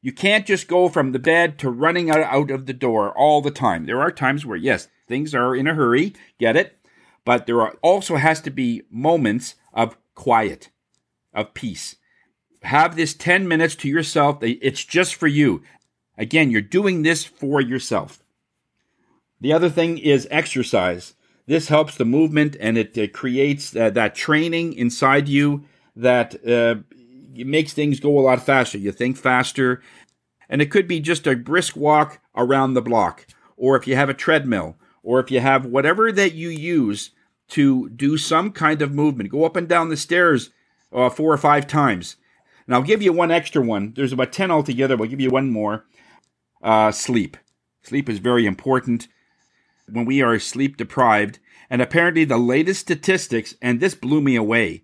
[0.00, 3.50] You can't just go from the bed to running out of the door all the
[3.50, 3.84] time.
[3.84, 6.78] There are times where, yes, things are in a hurry, get it?
[7.26, 10.70] But there are, also has to be moments of quiet,
[11.34, 11.96] of peace.
[12.62, 14.38] Have this 10 minutes to yourself.
[14.42, 15.62] It's just for you.
[16.16, 18.22] Again, you're doing this for yourself.
[19.40, 21.14] The other thing is exercise.
[21.46, 25.64] This helps the movement and it, creates uh, that training inside you
[25.96, 26.76] that uh,
[27.34, 28.78] makes things go a lot faster.
[28.78, 29.82] You think faster.
[30.48, 34.08] And it could be just a brisk walk around the block, or if you have
[34.08, 37.10] a treadmill, or if you have whatever that you use
[37.48, 40.50] to do some kind of movement, go up and down the stairs
[40.92, 42.16] uh, four or five times.
[42.66, 43.92] And I'll give you one extra one.
[43.94, 45.84] There's about 10 altogether, but I'll give you one more.
[46.62, 47.36] Uh, sleep.
[47.82, 49.06] Sleep is very important
[49.88, 51.38] when we are sleep deprived.
[51.70, 54.82] And apparently, the latest statistics, and this blew me away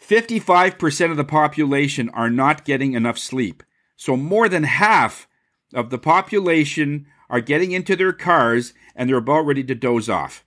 [0.00, 3.62] 55% of the population are not getting enough sleep.
[3.96, 5.28] So, more than half
[5.72, 10.44] of the population are getting into their cars and they're about ready to doze off.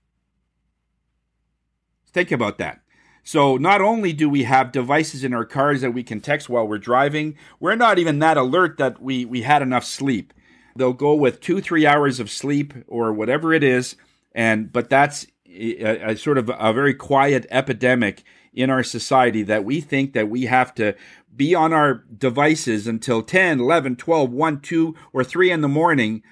[2.16, 2.80] Think about that.
[3.26, 6.66] So, not only do we have devices in our cars that we can text while
[6.66, 10.34] we're driving, we're not even that alert that we, we had enough sleep.
[10.78, 13.98] They'll go with two, three hours of sleep or whatever it is,
[14.34, 19.66] and but that's a, a sort of a very quiet epidemic in our society that
[19.66, 20.96] we think that we have to
[21.36, 26.24] be on our devices until 10, 11, 12, 1, 2, or 3 in the morning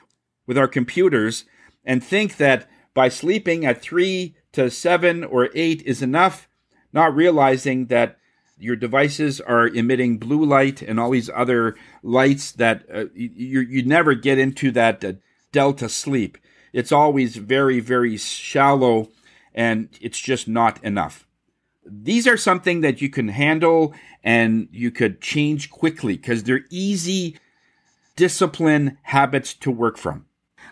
[0.48, 1.44] with our computers
[1.84, 6.48] and think that by sleeping at 3 to 7 or 8 is enough,
[6.92, 8.18] not realizing that
[8.58, 13.84] your devices are emitting blue light and all these other lights that uh, you, you
[13.84, 15.14] never get into that uh,
[15.52, 16.38] delta sleep.
[16.72, 19.10] It's always very, very shallow
[19.54, 21.28] and it's just not enough.
[21.86, 23.94] These are something that you can handle
[24.24, 27.38] and you could change quickly because they're easy
[28.16, 30.26] discipline habits to work from.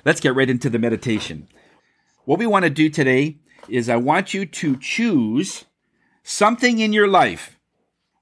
[0.05, 1.47] Let's get right into the meditation.
[2.25, 3.38] What we want to do today
[3.68, 5.66] is I want you to choose
[6.24, 7.57] something in your life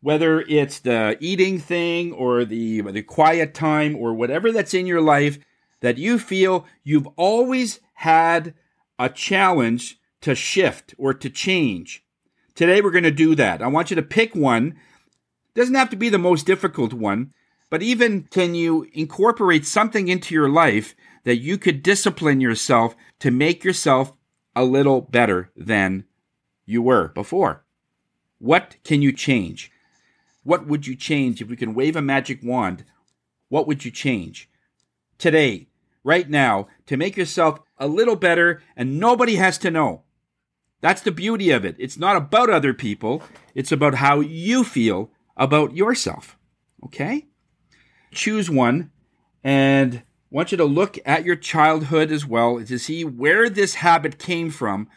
[0.01, 5.01] whether it's the eating thing or the the quiet time or whatever that's in your
[5.01, 5.39] life
[5.81, 8.53] that you feel you've always had
[8.97, 12.03] a challenge to shift or to change.
[12.55, 13.61] Today we're going to do that.
[13.61, 14.77] I want you to pick one.
[15.55, 17.33] Doesn't have to be the most difficult one,
[17.69, 23.31] but even can you incorporate something into your life that you could discipline yourself to
[23.31, 24.13] make yourself
[24.59, 26.03] a little better than
[26.65, 27.63] you were before?
[28.39, 29.71] What can you change?
[30.43, 32.83] What would you change if we can wave a magic wand?
[33.47, 34.49] What would you change?
[35.17, 35.69] Today,
[36.03, 40.03] right now, to make yourself a little better and nobody has to know.
[40.81, 41.77] That's the beauty of it.
[41.79, 43.23] It's not about other people,
[43.55, 46.37] it's about how you feel about yourself.
[46.83, 47.27] Okay?
[48.11, 48.91] Choose one
[49.41, 54.19] and want you to look at your childhood as well to see where this habit
[54.19, 54.87] came from,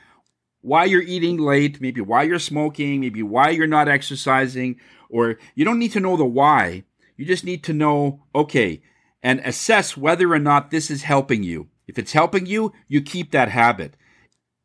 [0.60, 4.78] why you're eating late, maybe why you're smoking, maybe why you're not exercising,
[5.08, 6.84] or you don't need to know the why.
[7.16, 8.82] You just need to know, okay,
[9.22, 11.68] and assess whether or not this is helping you.
[11.86, 13.94] If it's helping you, you keep that habit.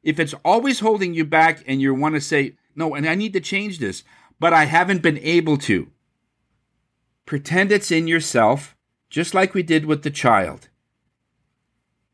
[0.04, 3.34] If it's always holding you back and you want to say, no, and I need
[3.34, 4.04] to change this,
[4.40, 5.92] but I haven't been able to,
[7.26, 8.77] pretend it's in yourself,
[9.10, 10.70] just like we did with the child.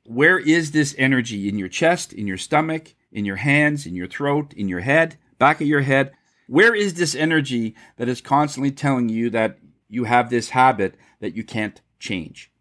[0.05, 1.47] Where is this energy?
[1.47, 5.17] In your chest, in your stomach, in your hands, in your throat, in your head,
[5.39, 6.11] back of your head?
[6.47, 11.35] Where is this energy that is constantly telling you that you have this habit that
[11.35, 12.51] you can't change?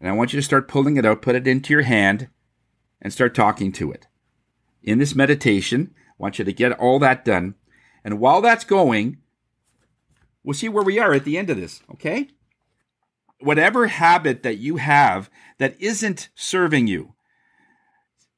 [0.00, 2.28] And I want you to start pulling it out, put it into your hand,
[3.00, 4.06] and start talking to it.
[4.82, 7.54] In this meditation, I want you to get all that done.
[8.04, 9.18] And while that's going,
[10.42, 12.28] we'll see where we are at the end of this, okay?
[13.40, 17.14] Whatever habit that you have that isn't serving you,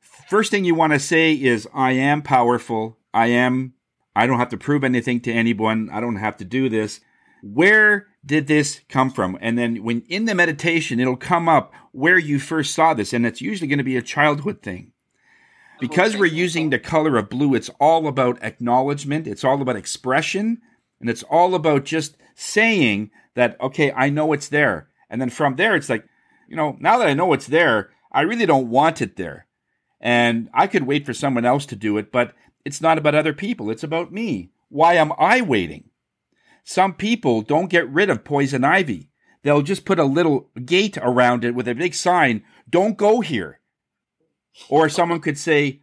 [0.00, 2.98] first thing you want to say is, I am powerful.
[3.14, 3.74] I am,
[4.14, 5.88] I don't have to prove anything to anyone.
[5.90, 7.00] I don't have to do this.
[7.42, 9.38] Where did this come from?
[9.40, 13.12] And then when in the meditation, it'll come up where you first saw this.
[13.12, 14.92] And it's usually going to be a childhood thing.
[15.80, 19.28] Because we're using the color of blue, it's all about acknowledgement.
[19.28, 20.60] It's all about expression.
[21.00, 24.88] And it's all about just saying that, okay, I know it's there.
[25.08, 26.04] And then from there, it's like,
[26.48, 29.46] you know, now that I know it's there, I really don't want it there.
[30.00, 32.34] And I could wait for someone else to do it, but
[32.64, 33.70] it's not about other people.
[33.70, 34.50] It's about me.
[34.70, 35.84] Why am I waiting?
[36.64, 39.08] Some people don't get rid of poison ivy.
[39.44, 43.60] They'll just put a little gate around it with a big sign, don't go here.
[44.68, 45.80] Or someone could say,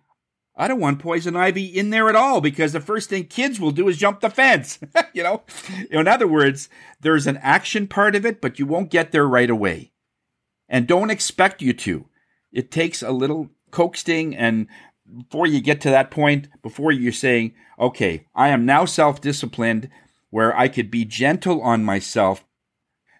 [0.57, 3.71] I don't want poison ivy in there at all because the first thing kids will
[3.71, 4.79] do is jump the fence.
[5.13, 5.43] you know,
[5.91, 6.69] in other words,
[7.01, 9.91] there's an action part of it, but you won't get there right away.
[10.69, 12.07] And don't expect you to.
[12.51, 14.67] It takes a little coaxing and
[15.17, 19.89] before you get to that point, before you're saying, okay, I am now self disciplined
[20.29, 22.45] where I could be gentle on myself.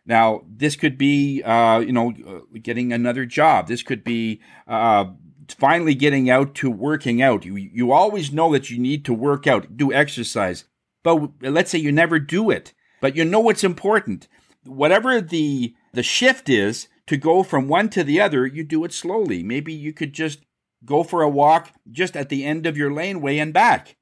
[0.05, 3.67] Now, this could be, uh, you know, uh, getting another job.
[3.67, 5.05] This could be uh,
[5.53, 7.45] finally getting out to working out.
[7.45, 10.65] You, you always know that you need to work out, do exercise.
[11.03, 14.27] But let's say you never do it, but you know it's important.
[14.63, 18.93] Whatever the the shift is to go from one to the other, you do it
[18.93, 19.43] slowly.
[19.43, 20.39] Maybe you could just
[20.83, 23.95] go for a walk just at the end of your laneway and back,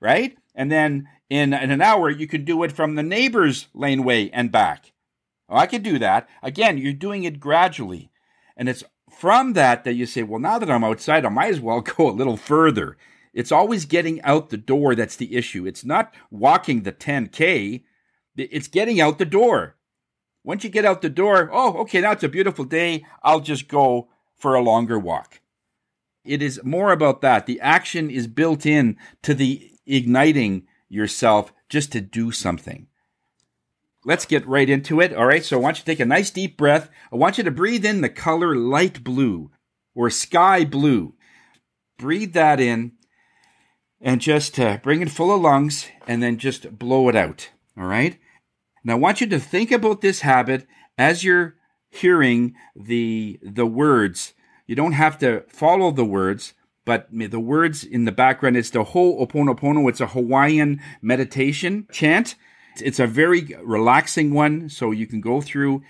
[0.00, 0.36] right?
[0.54, 4.50] And then in, in an hour, you could do it from the neighbor's laneway and
[4.50, 4.92] back.
[5.48, 6.28] Well, I could do that.
[6.42, 8.10] Again, you're doing it gradually.
[8.56, 11.60] And it's from that that you say, well, now that I'm outside, I might as
[11.60, 12.96] well go a little further.
[13.32, 15.66] It's always getting out the door that's the issue.
[15.66, 17.84] It's not walking the 10K,
[18.36, 19.76] it's getting out the door.
[20.44, 23.04] Once you get out the door, oh, okay, now it's a beautiful day.
[23.22, 25.40] I'll just go for a longer walk.
[26.24, 27.46] It is more about that.
[27.46, 32.87] The action is built in to the igniting yourself just to do something.
[34.04, 35.12] Let's get right into it.
[35.12, 36.88] All right, so I want you to take a nice deep breath.
[37.12, 39.50] I want you to breathe in the color light blue
[39.94, 41.14] or sky blue.
[41.98, 42.92] Breathe that in
[44.00, 47.50] and just uh, bring it full of lungs and then just blow it out.
[47.76, 48.18] All right.
[48.84, 51.56] Now I want you to think about this habit as you're
[51.90, 54.34] hearing the the words.
[54.66, 58.84] You don't have to follow the words, but the words in the background, it's the
[58.84, 59.88] Ho'oponopono.
[59.88, 62.36] It's a Hawaiian meditation chant.
[62.82, 65.82] It's a very relaxing one, so you can go through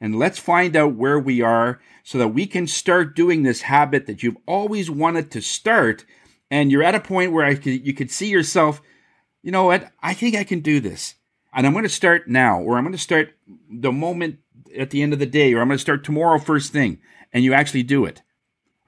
[0.00, 4.06] and let's find out where we are so that we can start doing this habit
[4.06, 6.04] that you've always wanted to start.
[6.50, 8.82] And you're at a point where could, you could see yourself,
[9.42, 11.14] you know what, I think I can do this.
[11.54, 13.34] And I'm going to start now, or I'm going to start
[13.70, 14.38] the moment
[14.76, 16.98] at the end of the day, or I'm going to start tomorrow first thing.
[17.32, 18.22] And you actually do it.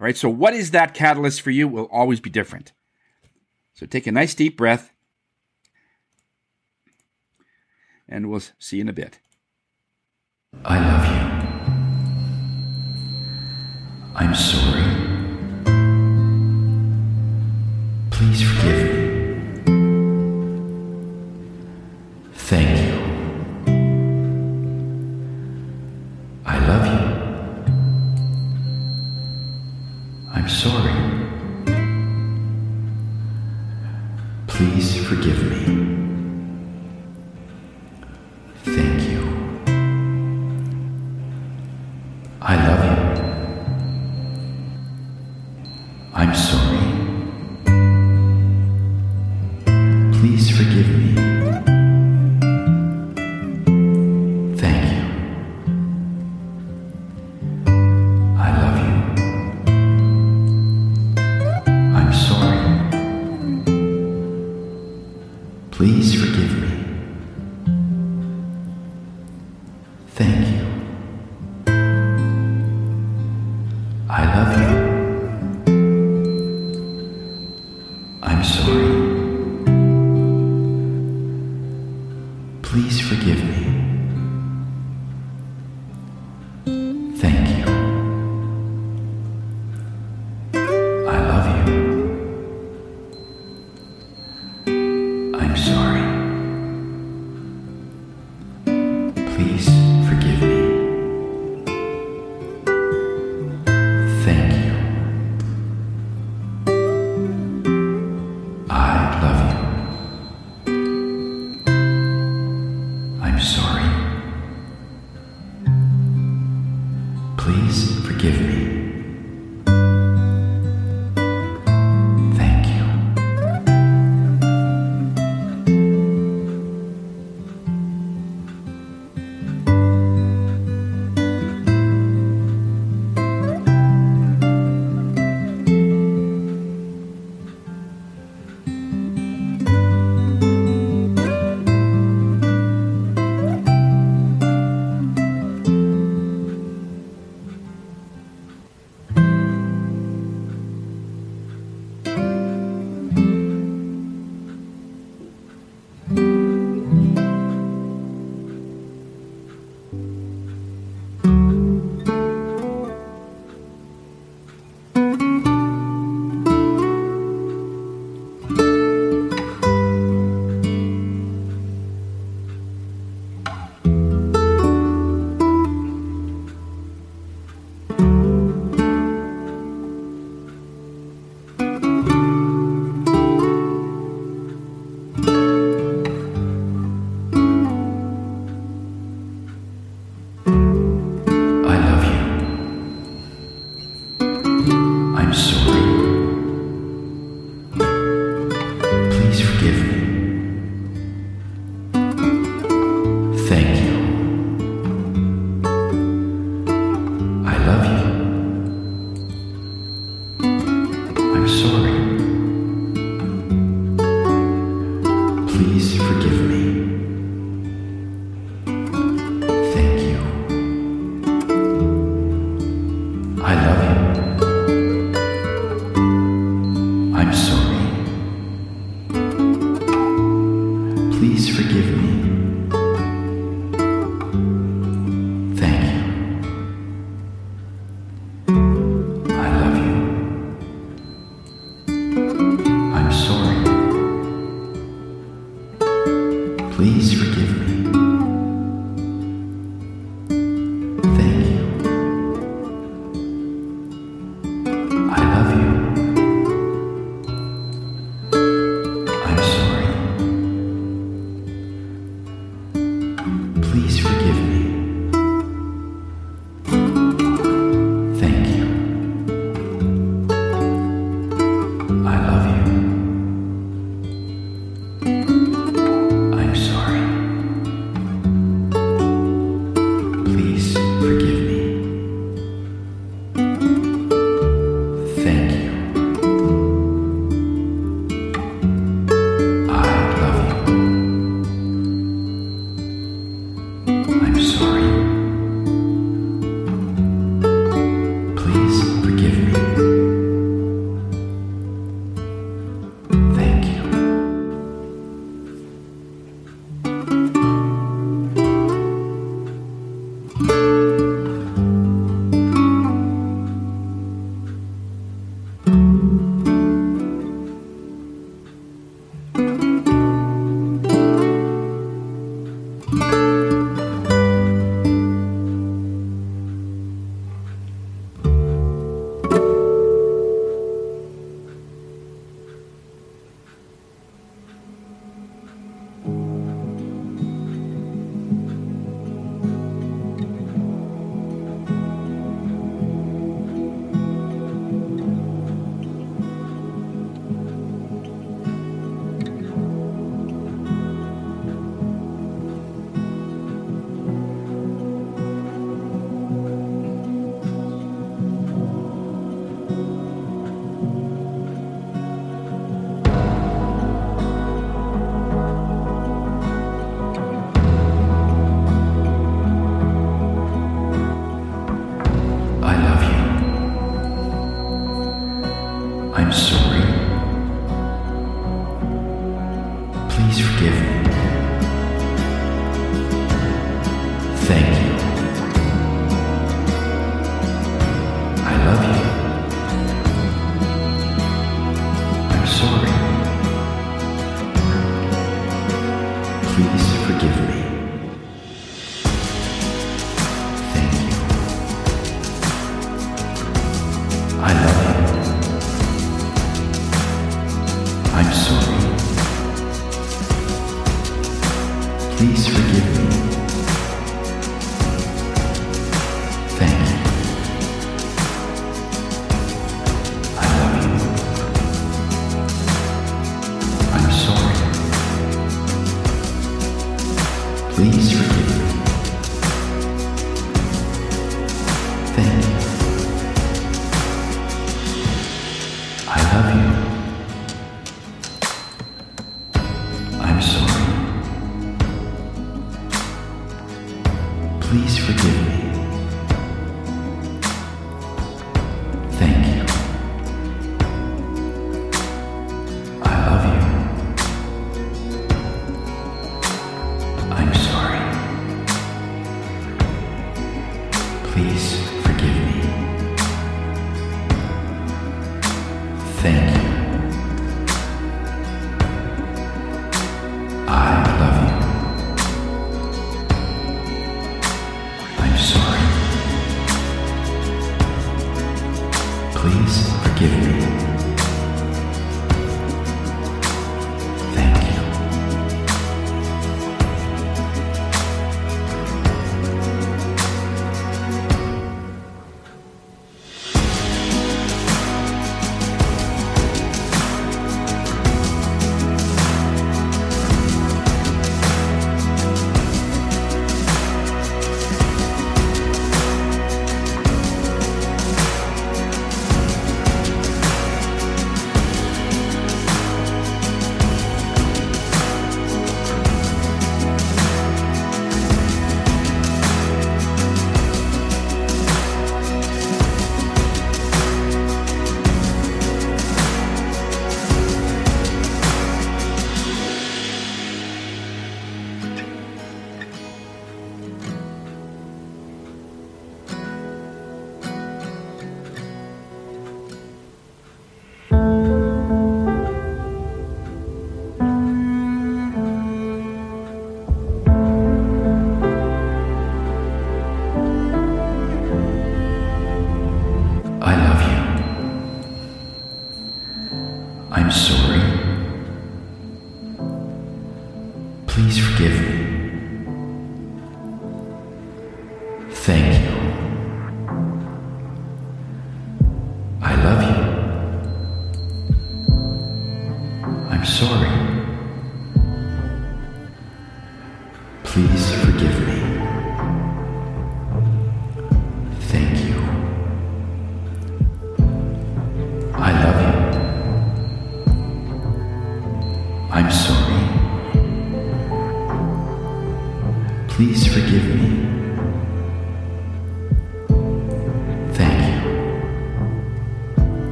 [0.00, 2.72] All right, so what is that catalyst for you will always be different.
[3.74, 4.93] So take a nice deep breath,
[8.08, 9.20] and we'll see you in a bit.
[10.64, 11.34] I love you.
[14.14, 14.84] I'm sorry.
[18.10, 18.93] Please forgive me.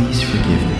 [0.00, 0.79] Please forgive me.